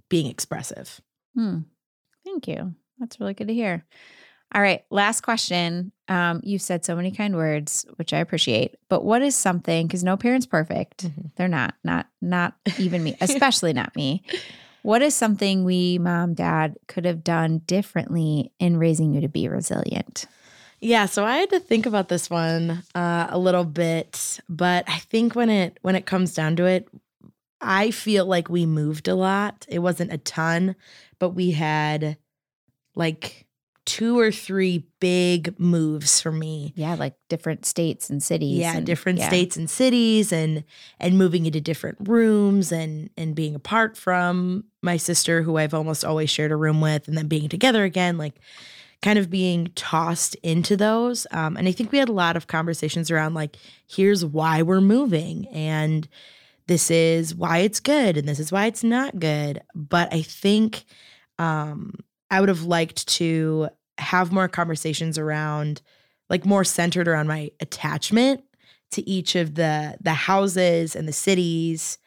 being 0.09 0.27
expressive 0.27 1.01
Hmm. 1.35 1.59
Thank 2.25 2.47
you. 2.47 2.73
That's 2.97 3.19
really 3.19 3.35
good 3.35 3.47
to 3.47 3.53
hear. 3.53 3.85
All 4.55 4.61
right. 4.61 4.83
Last 4.89 5.21
question. 5.21 5.91
Um, 6.07 6.41
you've 6.43 6.63
said 6.63 6.83
so 6.83 6.95
many 6.95 7.11
kind 7.11 7.35
words, 7.35 7.85
which 7.97 8.11
I 8.11 8.17
appreciate. 8.17 8.75
But 8.89 9.05
what 9.05 9.21
is 9.21 9.35
something, 9.35 9.85
because 9.85 10.03
no 10.03 10.17
parent's 10.17 10.47
perfect. 10.47 11.05
Mhm. 11.05 11.31
They're 11.35 11.47
not, 11.47 11.75
not, 11.83 12.07
not 12.21 12.55
even 12.79 13.03
me, 13.03 13.15
especially 13.21 13.71
not 13.71 13.95
me. 13.95 14.23
What 14.81 15.03
is 15.03 15.13
something 15.13 15.63
we, 15.63 15.99
mom, 15.99 16.33
dad, 16.33 16.75
could 16.87 17.05
have 17.05 17.23
done 17.23 17.59
differently 17.67 18.51
in 18.59 18.77
raising 18.77 19.13
you 19.13 19.21
to 19.21 19.27
be 19.29 19.47
resilient? 19.47 20.25
Yeah, 20.79 21.07
so 21.07 21.25
I 21.25 21.37
had 21.37 21.49
to 21.51 21.59
think 21.59 21.85
about 21.85 22.07
this 22.07 22.29
one 22.29 22.83
uh, 22.93 23.27
a 23.29 23.39
little 23.39 23.63
bit, 23.63 24.39
but 24.47 24.87
I 24.87 24.99
think 24.99 25.35
when 25.35 25.49
it 25.49 25.79
when 25.81 25.95
it 25.95 26.05
comes 26.05 26.33
down 26.33 26.55
to 26.57 26.65
it, 26.65 26.87
I 27.59 27.91
feel 27.91 28.25
like 28.25 28.49
we 28.49 28.65
moved 28.65 29.07
a 29.07 29.15
lot. 29.15 29.65
It 29.67 29.79
wasn't 29.79 30.13
a 30.13 30.17
ton, 30.19 30.75
but 31.19 31.29
we 31.29 31.51
had 31.51 32.17
like 32.95 33.47
two 33.85 34.19
or 34.19 34.31
three 34.31 34.85
big 34.99 35.57
moves 35.59 36.19
for 36.21 36.31
me. 36.31 36.73
Yeah, 36.75 36.93
like 36.95 37.15
different 37.29 37.65
states 37.65 38.09
and 38.09 38.21
cities. 38.21 38.59
Yeah, 38.59 38.77
and- 38.77 38.85
different 38.85 39.17
yeah. 39.19 39.29
states 39.29 39.57
and 39.57 39.69
cities 39.69 40.31
and 40.31 40.63
and 40.99 41.17
moving 41.17 41.47
into 41.47 41.61
different 41.61 41.97
rooms 42.07 42.71
and 42.71 43.09
and 43.17 43.33
being 43.33 43.55
apart 43.55 43.97
from 43.97 44.65
my 44.83 44.97
sister 44.97 45.41
who 45.41 45.57
I've 45.57 45.73
almost 45.73 46.05
always 46.05 46.29
shared 46.29 46.51
a 46.51 46.55
room 46.55 46.81
with 46.81 47.07
and 47.07 47.17
then 47.17 47.27
being 47.27 47.49
together 47.49 47.83
again 47.83 48.17
like 48.17 48.35
kind 49.01 49.19
of 49.19 49.29
being 49.29 49.71
tossed 49.75 50.35
into 50.35 50.75
those. 50.75 51.27
Um, 51.31 51.55
and 51.57 51.67
I 51.67 51.71
think 51.71 51.91
we 51.91 51.97
had 51.97 52.09
a 52.09 52.13
lot 52.13 52.35
of 52.35 52.47
conversations 52.47 53.11
around 53.11 53.33
like 53.33 53.57
here's 53.87 54.25
why 54.25 54.61
we're 54.61 54.81
moving 54.81 55.47
and 55.49 56.07
this 56.67 56.91
is 56.91 57.33
why 57.33 57.59
it's 57.59 57.79
good 57.79 58.17
and 58.17 58.27
this 58.27 58.39
is 58.39 58.51
why 58.51 58.65
it's 58.65 58.83
not 58.83 59.19
good. 59.19 59.61
But 59.75 60.13
I 60.13 60.21
think 60.21 60.85
um 61.39 61.93
I 62.29 62.39
would 62.39 62.49
have 62.49 62.63
liked 62.63 63.07
to 63.09 63.69
have 63.99 64.31
more 64.31 64.47
conversations 64.47 65.17
around 65.17 65.81
like 66.29 66.45
more 66.45 66.63
centered 66.63 67.07
around 67.07 67.27
my 67.27 67.51
attachment 67.59 68.43
to 68.91 69.07
each 69.07 69.35
of 69.35 69.55
the 69.55 69.97
the 70.01 70.13
houses 70.13 70.95
and 70.95 71.07
the 71.07 71.13
cities 71.13 71.97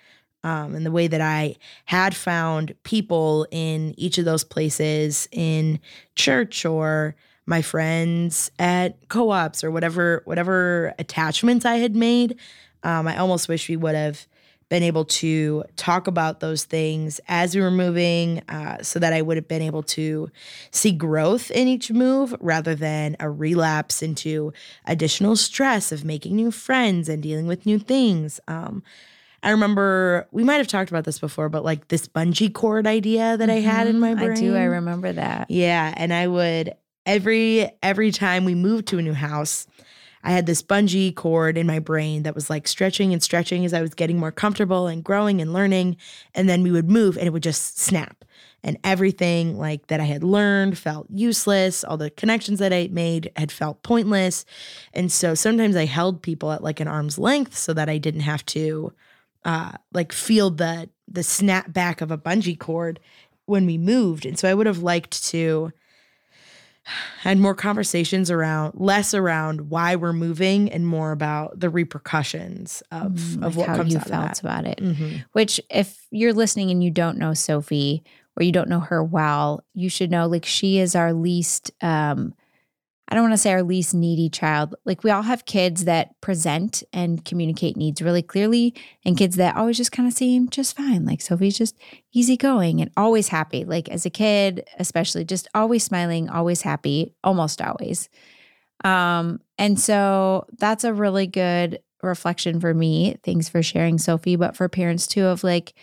um, 0.44 0.74
and 0.74 0.86
the 0.86 0.90
way 0.90 1.06
that 1.06 1.20
I 1.20 1.56
had 1.84 2.14
found 2.14 2.74
people 2.82 3.46
in 3.50 3.94
each 3.98 4.18
of 4.18 4.24
those 4.24 4.44
places 4.44 5.28
in 5.32 5.80
church 6.14 6.64
or 6.64 7.14
my 7.46 7.62
friends 7.62 8.50
at 8.58 9.08
co-ops 9.08 9.64
or 9.64 9.70
whatever 9.70 10.22
whatever 10.24 10.94
attachments 10.98 11.64
I 11.64 11.76
had 11.76 11.96
made. 11.96 12.36
Um, 12.82 13.08
I 13.08 13.18
almost 13.18 13.48
wish 13.48 13.68
we 13.68 13.76
would 13.76 13.94
have 13.94 14.26
been 14.70 14.82
able 14.84 15.04
to 15.04 15.64
talk 15.76 16.06
about 16.06 16.38
those 16.38 16.64
things 16.64 17.20
as 17.26 17.56
we 17.56 17.60
were 17.60 17.72
moving 17.72 18.40
uh, 18.48 18.80
so 18.82 19.00
that 19.00 19.12
I 19.12 19.20
would 19.20 19.36
have 19.36 19.48
been 19.48 19.62
able 19.62 19.82
to 19.82 20.30
see 20.70 20.92
growth 20.92 21.50
in 21.50 21.66
each 21.66 21.90
move 21.90 22.34
rather 22.40 22.76
than 22.76 23.16
a 23.18 23.28
relapse 23.28 24.00
into 24.00 24.52
additional 24.86 25.34
stress 25.34 25.90
of 25.90 26.04
making 26.04 26.36
new 26.36 26.52
friends 26.52 27.08
and 27.08 27.20
dealing 27.20 27.48
with 27.48 27.66
new 27.66 27.80
things. 27.80 28.38
Um, 28.46 28.84
I 29.42 29.50
remember 29.50 30.28
we 30.32 30.44
might 30.44 30.56
have 30.56 30.68
talked 30.68 30.90
about 30.90 31.04
this 31.04 31.18
before, 31.18 31.48
but 31.48 31.64
like 31.64 31.88
this 31.88 32.06
bungee 32.06 32.52
cord 32.52 32.86
idea 32.86 33.36
that 33.36 33.48
I 33.48 33.60
had 33.60 33.86
in 33.86 33.98
my 33.98 34.14
brain. 34.14 34.32
I 34.32 34.34
do. 34.34 34.56
I 34.56 34.64
remember 34.64 35.12
that. 35.12 35.50
Yeah, 35.50 35.94
and 35.96 36.12
I 36.12 36.26
would 36.26 36.74
every 37.06 37.70
every 37.82 38.10
time 38.10 38.44
we 38.44 38.54
moved 38.54 38.86
to 38.88 38.98
a 38.98 39.02
new 39.02 39.14
house, 39.14 39.66
I 40.22 40.32
had 40.32 40.46
this 40.46 40.62
bungee 40.62 41.14
cord 41.14 41.56
in 41.56 41.66
my 41.66 41.78
brain 41.78 42.24
that 42.24 42.34
was 42.34 42.50
like 42.50 42.68
stretching 42.68 43.12
and 43.12 43.22
stretching 43.22 43.64
as 43.64 43.72
I 43.72 43.80
was 43.80 43.94
getting 43.94 44.18
more 44.18 44.32
comfortable 44.32 44.86
and 44.86 45.02
growing 45.02 45.40
and 45.40 45.52
learning, 45.52 45.96
and 46.34 46.48
then 46.48 46.62
we 46.62 46.70
would 46.70 46.90
move 46.90 47.16
and 47.16 47.26
it 47.26 47.30
would 47.30 47.42
just 47.42 47.78
snap. 47.78 48.24
And 48.62 48.76
everything 48.84 49.58
like 49.58 49.86
that 49.86 50.00
I 50.00 50.04
had 50.04 50.22
learned 50.22 50.76
felt 50.76 51.06
useless. 51.08 51.82
All 51.82 51.96
the 51.96 52.10
connections 52.10 52.58
that 52.58 52.74
I 52.74 52.90
made 52.92 53.32
had 53.36 53.50
felt 53.50 53.82
pointless. 53.82 54.44
And 54.92 55.10
so 55.10 55.34
sometimes 55.34 55.76
I 55.76 55.86
held 55.86 56.20
people 56.20 56.52
at 56.52 56.62
like 56.62 56.78
an 56.78 56.88
arm's 56.88 57.18
length 57.18 57.56
so 57.56 57.72
that 57.72 57.88
I 57.88 57.96
didn't 57.96 58.20
have 58.20 58.44
to 58.46 58.92
uh 59.44 59.72
like 59.92 60.12
feel 60.12 60.50
the 60.50 60.88
the 61.08 61.22
snap 61.22 61.72
back 61.72 62.00
of 62.00 62.10
a 62.10 62.18
bungee 62.18 62.58
cord 62.58 63.00
when 63.46 63.66
we 63.66 63.76
moved. 63.78 64.24
And 64.26 64.38
so 64.38 64.48
I 64.48 64.54
would 64.54 64.66
have 64.66 64.78
liked 64.82 65.24
to 65.30 65.72
had 67.20 67.38
more 67.38 67.54
conversations 67.54 68.30
around 68.30 68.72
less 68.80 69.12
around 69.14 69.68
why 69.70 69.96
we're 69.96 70.12
moving 70.14 70.70
and 70.72 70.86
more 70.86 71.12
about 71.12 71.60
the 71.60 71.68
repercussions 71.68 72.82
of 72.90 73.12
Mm, 73.12 73.44
of 73.44 73.56
like 73.56 73.68
what 73.68 73.76
comes 73.76 73.92
you 73.92 73.98
out 73.98 74.06
felt 74.06 74.22
of 74.22 74.28
that. 74.28 74.40
about 74.40 74.66
it. 74.66 74.78
Mhm. 74.78 75.24
Which, 75.32 75.60
if 75.70 76.06
you're 76.10 76.32
listening 76.32 76.70
and 76.70 76.82
you 76.82 76.90
don't 76.90 77.18
know 77.18 77.34
Sophie 77.34 78.02
or 78.36 78.42
you 78.42 78.50
don't 78.52 78.68
know 78.68 78.80
her 78.80 79.04
well, 79.04 79.62
you 79.74 79.88
should 79.90 80.10
know 80.10 80.26
like 80.26 80.46
she 80.46 80.78
is 80.78 80.94
our 80.96 81.12
least, 81.12 81.70
um, 81.82 82.34
I 83.10 83.16
don't 83.16 83.24
want 83.24 83.32
to 83.32 83.38
say 83.38 83.52
our 83.52 83.64
least 83.64 83.92
needy 83.92 84.28
child. 84.28 84.76
Like 84.84 85.02
we 85.02 85.10
all 85.10 85.22
have 85.22 85.44
kids 85.44 85.84
that 85.84 86.20
present 86.20 86.84
and 86.92 87.24
communicate 87.24 87.76
needs 87.76 88.00
really 88.00 88.22
clearly, 88.22 88.74
and 89.04 89.16
kids 89.16 89.36
that 89.36 89.56
always 89.56 89.76
just 89.76 89.90
kind 89.90 90.06
of 90.06 90.14
seem 90.14 90.48
just 90.48 90.76
fine. 90.76 91.04
Like 91.04 91.20
Sophie's 91.20 91.58
just 91.58 91.76
easygoing 92.12 92.80
and 92.80 92.90
always 92.96 93.28
happy. 93.28 93.64
Like 93.64 93.88
as 93.88 94.06
a 94.06 94.10
kid, 94.10 94.64
especially, 94.78 95.24
just 95.24 95.48
always 95.54 95.82
smiling, 95.82 96.28
always 96.28 96.62
happy, 96.62 97.12
almost 97.24 97.60
always. 97.60 98.08
Um, 98.84 99.40
and 99.58 99.78
so 99.78 100.46
that's 100.58 100.84
a 100.84 100.94
really 100.94 101.26
good 101.26 101.80
reflection 102.02 102.60
for 102.60 102.72
me. 102.72 103.16
Thanks 103.24 103.48
for 103.48 103.62
sharing, 103.62 103.98
Sophie. 103.98 104.36
But 104.36 104.56
for 104.56 104.68
parents 104.68 105.06
too, 105.06 105.26
of 105.26 105.42
like, 105.44 105.74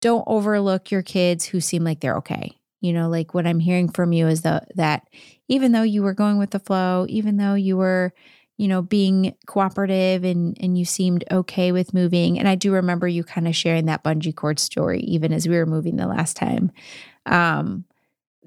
don't 0.00 0.24
overlook 0.26 0.90
your 0.90 1.02
kids 1.02 1.44
who 1.44 1.60
seem 1.60 1.84
like 1.84 2.00
they're 2.00 2.16
okay. 2.18 2.59
You 2.80 2.92
know, 2.92 3.08
like 3.08 3.34
what 3.34 3.46
I'm 3.46 3.60
hearing 3.60 3.90
from 3.90 4.12
you 4.12 4.26
is 4.26 4.42
that 4.42 5.08
even 5.48 5.72
though 5.72 5.82
you 5.82 6.02
were 6.02 6.14
going 6.14 6.38
with 6.38 6.50
the 6.50 6.58
flow, 6.58 7.06
even 7.08 7.36
though 7.36 7.54
you 7.54 7.76
were, 7.76 8.12
you 8.56 8.68
know, 8.68 8.82
being 8.82 9.34
cooperative 9.46 10.24
and 10.24 10.56
and 10.60 10.78
you 10.78 10.84
seemed 10.84 11.24
okay 11.30 11.72
with 11.72 11.94
moving. 11.94 12.38
And 12.38 12.48
I 12.48 12.54
do 12.54 12.72
remember 12.72 13.08
you 13.08 13.24
kind 13.24 13.48
of 13.48 13.56
sharing 13.56 13.86
that 13.86 14.04
bungee 14.04 14.34
cord 14.34 14.58
story, 14.58 15.00
even 15.00 15.32
as 15.32 15.48
we 15.48 15.56
were 15.56 15.66
moving 15.66 15.96
the 15.96 16.06
last 16.06 16.36
time. 16.36 16.70
Um, 17.26 17.84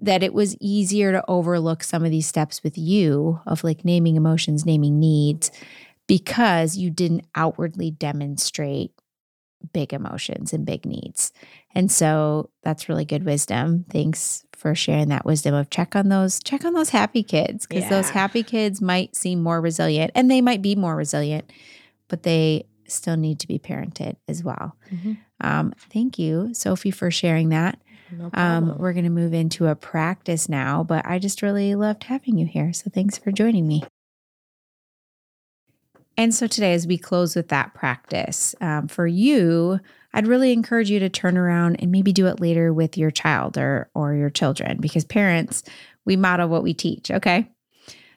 that 0.02 0.24
it 0.24 0.34
was 0.34 0.58
easier 0.60 1.12
to 1.12 1.24
overlook 1.30 1.84
some 1.84 2.04
of 2.04 2.12
these 2.12 2.28
steps 2.28 2.64
with 2.64 2.78
you 2.78 3.40
of 3.46 3.64
like 3.64 3.86
naming 3.86 4.16
emotions, 4.16 4.66
naming 4.66 5.00
needs, 5.00 5.52
because 6.08 6.76
you 6.76 6.90
didn't 6.90 7.26
outwardly 7.36 7.92
demonstrate 7.92 8.92
big 9.72 9.94
emotions 9.94 10.52
and 10.52 10.66
big 10.66 10.86
needs. 10.86 11.32
And 11.76 11.92
so 11.92 12.50
that's 12.64 12.88
really 12.88 13.06
good 13.06 13.24
wisdom. 13.26 13.86
Thanks 13.90 14.46
for 14.54 14.76
sharing 14.76 15.10
that 15.10 15.26
wisdom 15.26 15.54
of 15.54 15.70
check 15.70 15.96
on 15.96 16.10
those 16.10 16.40
check 16.42 16.64
on 16.64 16.74
those 16.74 16.90
happy 16.90 17.24
kids 17.24 17.66
because 17.68 17.90
those 17.90 18.10
happy 18.12 18.44
kids 18.44 18.82
might 18.82 19.16
seem 19.16 19.42
more 19.42 19.60
resilient 19.60 20.12
and 20.16 20.30
they 20.32 20.40
might 20.42 20.62
be 20.62 20.76
more 20.76 20.96
resilient, 20.96 21.52
but 22.08 22.24
they 22.24 22.66
still 22.88 23.18
need 23.18 23.40
to 23.40 23.48
be 23.48 23.60
parented 23.60 24.16
as 24.28 24.44
well. 24.44 24.78
Mhm. 24.94 25.18
Um, 25.42 25.74
thank 25.92 26.18
you, 26.20 26.54
Sophie, 26.54 26.92
for 26.92 27.12
sharing 27.12 27.50
that. 27.50 27.80
No 28.12 28.30
Um, 28.34 28.78
we're 28.78 28.94
going 28.94 29.06
to 29.06 29.10
move 29.10 29.34
into 29.34 29.68
a 29.68 29.76
practice 29.76 30.48
now, 30.48 30.84
but 30.84 31.06
I 31.06 31.18
just 31.20 31.42
really 31.42 31.74
loved 31.76 32.04
having 32.04 32.38
you 32.38 32.46
here. 32.46 32.72
So 32.72 32.90
thanks 32.94 33.18
for 33.18 33.32
joining 33.32 33.68
me. 33.68 33.84
And 36.18 36.34
so 36.34 36.48
today, 36.48 36.74
as 36.74 36.86
we 36.86 36.98
close 36.98 37.36
with 37.36 37.48
that 37.50 37.74
practice, 37.74 38.54
um, 38.62 38.88
for 38.88 39.08
you, 39.08 39.80
I'd 40.14 40.28
really 40.28 40.54
encourage 40.54 40.90
you 40.90 41.00
to 41.00 41.10
turn 41.10 41.38
around 41.38 41.78
and 41.78 41.92
maybe 41.92 42.14
do 42.14 42.28
it 42.28 42.40
later 42.40 42.72
with 42.72 42.98
your 42.98 43.12
child 43.12 43.58
or 43.58 43.90
or 43.96 44.14
your 44.14 44.30
children 44.30 44.78
because 44.80 45.06
parents, 45.06 45.64
we 46.06 46.16
model 46.16 46.50
what 46.50 46.64
we 46.64 46.74
teach, 46.74 47.10
okay? 47.10 47.50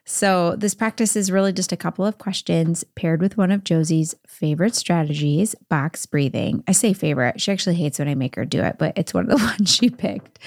So, 0.09 0.55
this 0.57 0.73
practice 0.73 1.17
is 1.17 1.33
really 1.33 1.53
just 1.53 1.73
a 1.73 1.77
couple 1.77 2.07
of 2.07 2.19
questions 2.19 2.85
paired 2.95 3.21
with 3.21 3.37
one 3.37 3.51
of 3.51 3.65
Josie's 3.65 4.15
favorite 4.25 4.77
strategies, 4.77 5.57
box 5.69 6.07
breathing. 6.07 6.63
I 6.69 6.73
say 6.73 6.93
favorite. 6.93 7.41
She 7.41 7.51
actually 7.51 7.75
hates 7.75 7.99
when 7.99 8.07
I 8.07 8.15
make 8.15 8.37
her 8.37 8.45
do 8.45 8.63
it, 8.63 8.77
but 8.79 8.97
it's 8.97 9.13
one 9.13 9.29
of 9.29 9.37
the 9.37 9.45
ones 9.59 9.75
she 9.75 9.91
picked. 9.91 10.39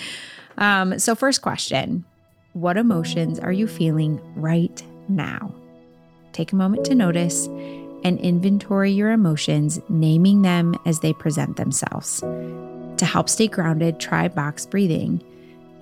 Um, 0.57 0.97
so, 0.97 1.13
first 1.13 1.41
question 1.41 2.05
What 2.53 2.77
emotions 2.77 3.37
are 3.37 3.51
you 3.51 3.67
feeling 3.67 4.21
right 4.35 4.81
now? 5.09 5.58
Take 6.33 6.51
a 6.51 6.55
moment 6.55 6.85
to 6.85 6.95
notice 6.95 7.47
and 8.03 8.19
inventory 8.19 8.91
your 8.91 9.11
emotions, 9.11 9.79
naming 9.89 10.41
them 10.41 10.75
as 10.85 10.99
they 10.99 11.13
present 11.13 11.57
themselves. 11.57 12.19
To 12.19 13.05
help 13.05 13.29
stay 13.29 13.47
grounded, 13.47 13.99
try 13.99 14.27
box 14.27 14.65
breathing. 14.65 15.21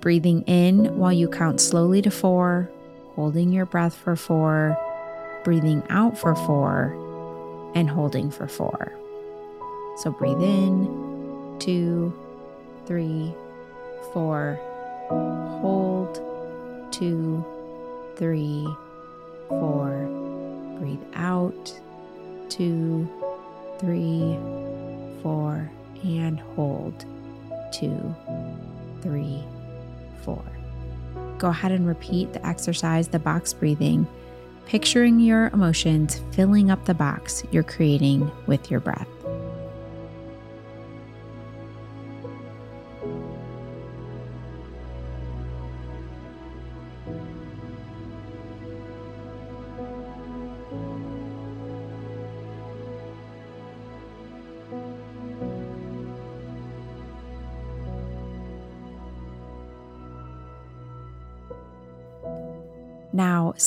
Breathing 0.02 0.44
in 0.44 0.98
while 0.98 1.14
you 1.14 1.28
count 1.28 1.60
slowly 1.60 2.02
to 2.04 2.12
four, 2.12 2.70
holding 3.16 3.52
your 3.52 3.66
breath 3.66 3.96
for 3.96 4.16
four, 4.16 4.78
breathing 5.44 5.84
out 5.90 6.18
for 6.18 6.36
four, 6.36 6.96
and 7.76 7.90
holding 7.90 8.30
for 8.32 8.48
four. 8.48 8.92
So 9.98 10.12
breathe 10.12 10.42
in, 10.42 11.58
two, 11.60 12.14
three, 12.86 13.34
four, 14.14 14.60
hold, 15.62 16.22
two, 16.92 17.44
three, 18.16 18.68
four, 19.50 20.17
breathe 20.80 21.04
out, 21.16 21.80
two, 22.50 23.08
three, 23.80 24.38
four, 25.22 25.70
and 26.04 26.40
hold, 26.40 27.06
two, 27.72 28.16
three, 29.02 29.44
four. 30.24 30.44
Go 31.38 31.50
ahead 31.50 31.72
and 31.72 31.88
repeat 31.88 32.34
the 32.34 32.46
exercise, 32.46 33.08
the 33.08 33.20
box 33.20 33.54
breathing, 33.54 34.08
picturing 34.66 35.20
your 35.20 35.48
emotions 35.54 36.22
filling 36.32 36.72
up 36.72 36.86
the 36.86 36.94
box 36.94 37.44
you're 37.52 37.64
creating 37.64 38.30
with 38.48 38.70
your 38.72 38.80
breath. 38.80 39.08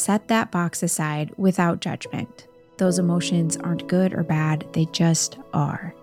Set 0.01 0.29
that 0.29 0.51
box 0.51 0.83
aside 0.83 1.33
without 1.37 1.81
judgment. 1.81 2.47
Those 2.79 2.99
emotions 2.99 3.57
aren't 3.59 3.89
good 3.89 4.15
or 4.15 4.23
bad, 4.23 4.67
they 4.73 4.87
just 4.87 5.39
are. 5.53 5.95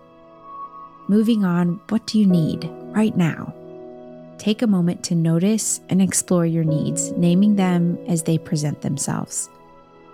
Moving 1.08 1.44
on, 1.44 1.82
what 1.90 2.06
do 2.06 2.20
you 2.20 2.28
need 2.28 2.70
right 2.96 3.16
now? 3.18 3.54
Take 4.38 4.62
a 4.62 4.68
moment 4.68 5.04
to 5.06 5.16
notice 5.16 5.82
and 5.90 6.02
explore 6.02 6.46
your 6.46 6.64
needs, 6.64 7.12
naming 7.14 7.56
them 7.56 7.98
as 8.08 8.24
they 8.24 8.38
present 8.38 8.82
themselves. 8.82 9.50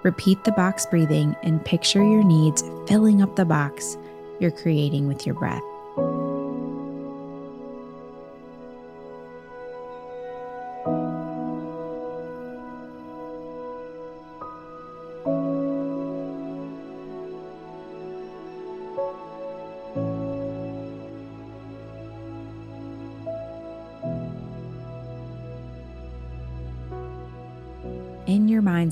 Repeat 0.04 0.43
the 0.43 0.52
box 0.54 0.86
breathing 0.86 1.36
and 1.43 1.65
picture 1.65 2.04
your 2.04 2.24
needs 2.24 2.63
filling 2.88 3.22
up 3.22 3.36
the 3.36 3.46
box 3.46 3.98
you're 4.39 4.52
creating 4.52 5.08
with 5.08 5.26
your 5.26 5.36
breath. 5.36 5.63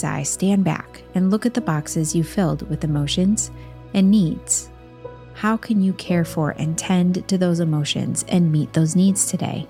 Mind's 0.03 0.19
eye, 0.19 0.23
stand 0.23 0.63
back 0.63 1.03
and 1.13 1.31
look 1.31 1.45
at 1.45 1.53
the 1.53 1.61
boxes 1.61 2.15
you 2.15 2.23
filled 2.23 2.67
with 2.69 2.83
emotions 2.83 3.51
and 3.93 4.09
needs. 4.09 4.69
How 5.33 5.57
can 5.57 5.81
you 5.81 5.93
care 5.93 6.25
for 6.25 6.51
and 6.51 6.77
tend 6.77 7.27
to 7.27 7.37
those 7.37 7.59
emotions 7.59 8.25
and 8.27 8.51
meet 8.51 8.73
those 8.73 8.95
needs 8.95 9.25
today? 9.25 9.67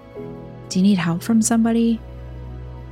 Do 0.69 0.79
you 0.79 0.83
need 0.83 0.97
help 0.97 1.21
from 1.21 1.41
somebody? 1.41 1.99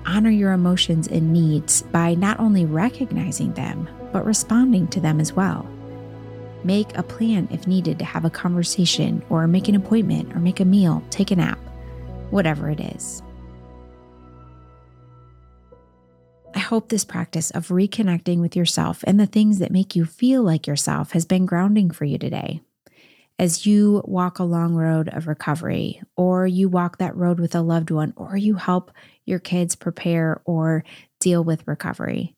Honor 0.06 0.30
your 0.30 0.54
emotions 0.54 1.08
and 1.08 1.34
needs 1.34 1.82
by 1.82 2.16
not 2.16 2.40
only 2.40 2.66
recognizing 2.66 3.54
them, 3.54 3.88
but 4.12 4.26
responding 4.26 4.88
to 4.88 5.00
them 5.00 5.20
as 5.20 5.34
well. 5.34 5.68
Make 6.64 6.98
a 6.98 7.04
plan 7.04 7.48
if 7.52 7.68
needed 7.68 8.00
to 8.00 8.06
have 8.06 8.26
a 8.26 8.30
conversation 8.30 9.24
or 9.30 9.48
make 9.48 9.68
an 9.68 9.76
appointment 9.76 10.36
or 10.36 10.40
make 10.40 10.60
a 10.60 10.66
meal, 10.66 11.04
take 11.10 11.32
a 11.32 11.36
nap, 11.36 11.60
whatever 12.32 12.70
it 12.70 12.80
is. 12.80 13.22
I 16.56 16.60
hope 16.60 16.90
this 16.90 17.06
practice 17.06 17.52
of 17.52 17.68
reconnecting 17.68 18.42
with 18.42 18.56
yourself 18.56 19.04
and 19.06 19.20
the 19.20 19.28
things 19.28 19.60
that 19.60 19.72
make 19.72 19.96
you 19.96 20.06
feel 20.06 20.42
like 20.42 20.68
yourself 20.68 21.12
has 21.12 21.26
been 21.26 21.46
grounding 21.46 21.92
for 21.92 22.06
you 22.06 22.18
today. 22.18 22.62
As 23.38 23.66
you 23.66 24.02
walk 24.06 24.40
a 24.40 24.44
long 24.44 24.76
road 24.76 25.08
of 25.10 25.28
recovery, 25.28 26.02
or 26.18 26.46
you 26.46 26.68
walk 26.68 26.98
that 26.98 27.16
road 27.16 27.40
with 27.40 27.56
a 27.56 27.62
loved 27.62 27.92
one, 27.92 28.14
or 28.18 28.36
you 28.36 28.56
help 28.56 28.92
your 29.26 29.40
kids 29.40 29.76
prepare 29.76 30.42
or 30.44 30.84
deal 31.20 31.44
with 31.44 31.68
recovery. 31.68 32.36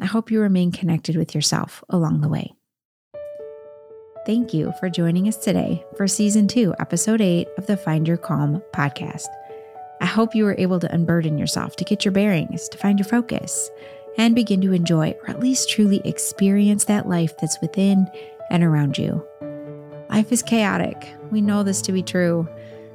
I 0.00 0.06
hope 0.06 0.30
you 0.30 0.40
remain 0.40 0.72
connected 0.72 1.16
with 1.16 1.34
yourself 1.34 1.82
along 1.88 2.20
the 2.20 2.28
way. 2.28 2.52
Thank 4.26 4.52
you 4.52 4.72
for 4.78 4.90
joining 4.90 5.28
us 5.28 5.36
today 5.36 5.84
for 5.96 6.06
season 6.06 6.46
two, 6.46 6.74
episode 6.78 7.20
eight 7.20 7.48
of 7.56 7.66
the 7.66 7.76
Find 7.76 8.06
Your 8.06 8.16
Calm 8.16 8.62
podcast. 8.74 9.28
I 10.02 10.06
hope 10.06 10.34
you 10.34 10.44
were 10.44 10.56
able 10.58 10.80
to 10.80 10.92
unburden 10.92 11.38
yourself, 11.38 11.76
to 11.76 11.84
get 11.84 12.04
your 12.04 12.10
bearings, 12.10 12.68
to 12.70 12.76
find 12.76 12.98
your 12.98 13.06
focus, 13.06 13.70
and 14.18 14.34
begin 14.34 14.60
to 14.62 14.72
enjoy 14.72 15.12
or 15.22 15.30
at 15.30 15.38
least 15.38 15.70
truly 15.70 16.02
experience 16.04 16.86
that 16.86 17.08
life 17.08 17.36
that's 17.38 17.60
within 17.60 18.10
and 18.50 18.64
around 18.64 18.98
you. 18.98 19.24
Life 20.10 20.32
is 20.32 20.42
chaotic. 20.42 21.08
We 21.30 21.40
know 21.40 21.62
this 21.62 21.80
to 21.82 21.92
be 21.92 22.02
true. 22.02 22.48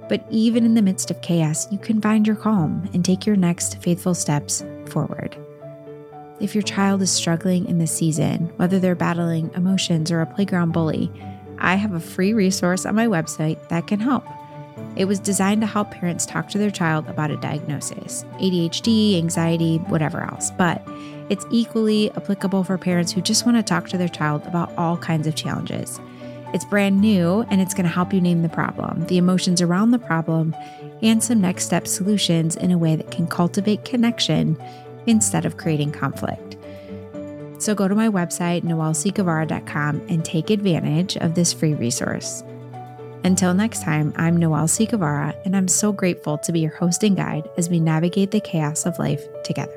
But 0.10 0.26
even 0.30 0.66
in 0.66 0.74
the 0.74 0.82
midst 0.82 1.10
of 1.10 1.22
chaos, 1.22 1.72
you 1.72 1.78
can 1.78 2.02
find 2.02 2.28
your 2.28 2.36
calm 2.36 2.90
and 2.94 3.06
take 3.06 3.26
your 3.26 3.38
next 3.38 3.82
faithful 3.82 4.14
steps 4.14 4.66
forward. 4.88 5.38
If 6.42 6.54
your 6.54 6.62
child 6.62 7.02
is 7.02 7.10
struggling 7.10 7.70
in 7.70 7.78
this 7.78 7.92
season, 7.92 8.52
whether 8.58 8.80
they're 8.80 8.96
battling 8.96 9.50
emotions 9.56 10.12
or 10.12 10.20
a 10.20 10.26
playground 10.26 10.74
bully, 10.74 11.10
I 11.58 11.76
have 11.76 11.94
a 11.94 12.02
free 12.02 12.34
resource 12.34 12.86
on 12.86 12.96
my 12.96 13.08
website 13.08 13.70
that 13.70 13.88
can 13.88 14.02
help. 14.02 14.26
It 14.96 15.06
was 15.06 15.20
designed 15.20 15.62
to 15.62 15.68
help 15.68 15.92
parents 15.92 16.26
talk 16.26 16.50
to 16.50 16.58
their 16.58 16.72
child 16.72 17.08
about 17.08 17.32
a 17.32 17.38
diagnosis 17.38 18.26
ADHD, 18.40 19.18
anxiety, 19.18 19.78
whatever 19.88 20.22
else. 20.22 20.52
But 20.52 20.82
it's 21.30 21.46
equally 21.52 22.12
applicable 22.12 22.64
for 22.64 22.78
parents 22.78 23.12
who 23.12 23.22
just 23.22 23.46
want 23.46 23.58
to 23.58 23.64
talk 23.64 23.90
to 23.90 23.98
their 23.98 24.08
child 24.08 24.46
about 24.46 24.76
all 24.78 24.98
kinds 24.98 25.28
of 25.28 25.36
challenges. 25.36 26.00
It's 26.54 26.66
brand 26.66 27.02
new 27.02 27.46
and 27.50 27.60
it's 27.62 27.74
going 27.74 27.86
to 27.86 27.92
help 27.92 28.14
you 28.14 28.22
name 28.22 28.42
the 28.42 28.50
problem, 28.50 29.06
the 29.08 29.18
emotions 29.18 29.62
around 29.62 29.92
the 29.92 30.00
problem, 30.00 30.56
and 31.02 31.22
some 31.22 31.42
next 31.42 31.66
step 31.66 31.88
solutions 31.88 32.56
in 32.56 32.72
a 32.72 32.78
way 32.78 32.96
that 32.96 33.12
can 33.12 33.28
cultivate 33.28 33.86
connection 33.86 34.58
instead 35.06 35.46
of 35.46 35.58
creating 35.58 35.92
conflict. 35.92 36.58
So 37.60 37.76
go 37.76 37.88
to 37.88 37.96
my 37.96 38.08
website, 38.08 38.64
noellesigavara.com, 38.64 40.02
and 40.10 40.24
take 40.24 40.50
advantage 40.50 41.18
of 41.18 41.36
this 41.36 41.54
free 41.54 41.74
resource. 41.74 42.44
Until 43.28 43.54
next 43.54 43.82
time, 43.82 44.14
I'm 44.16 44.38
Noelle 44.38 44.70
C. 44.70 44.86
Guevara, 44.86 45.36
and 45.44 45.54
I'm 45.54 45.68
so 45.68 45.92
grateful 45.92 46.38
to 46.38 46.54
be 46.54 46.62
your 46.62 46.72
host 46.72 47.04
and 47.04 47.14
guide 47.14 47.50
as 47.58 47.70
we 47.70 47.78
navigate 47.78 48.32
the 48.32 48.40
chaos 48.40 48.86
of 48.86 49.00
life 49.00 49.22
together. 49.44 49.77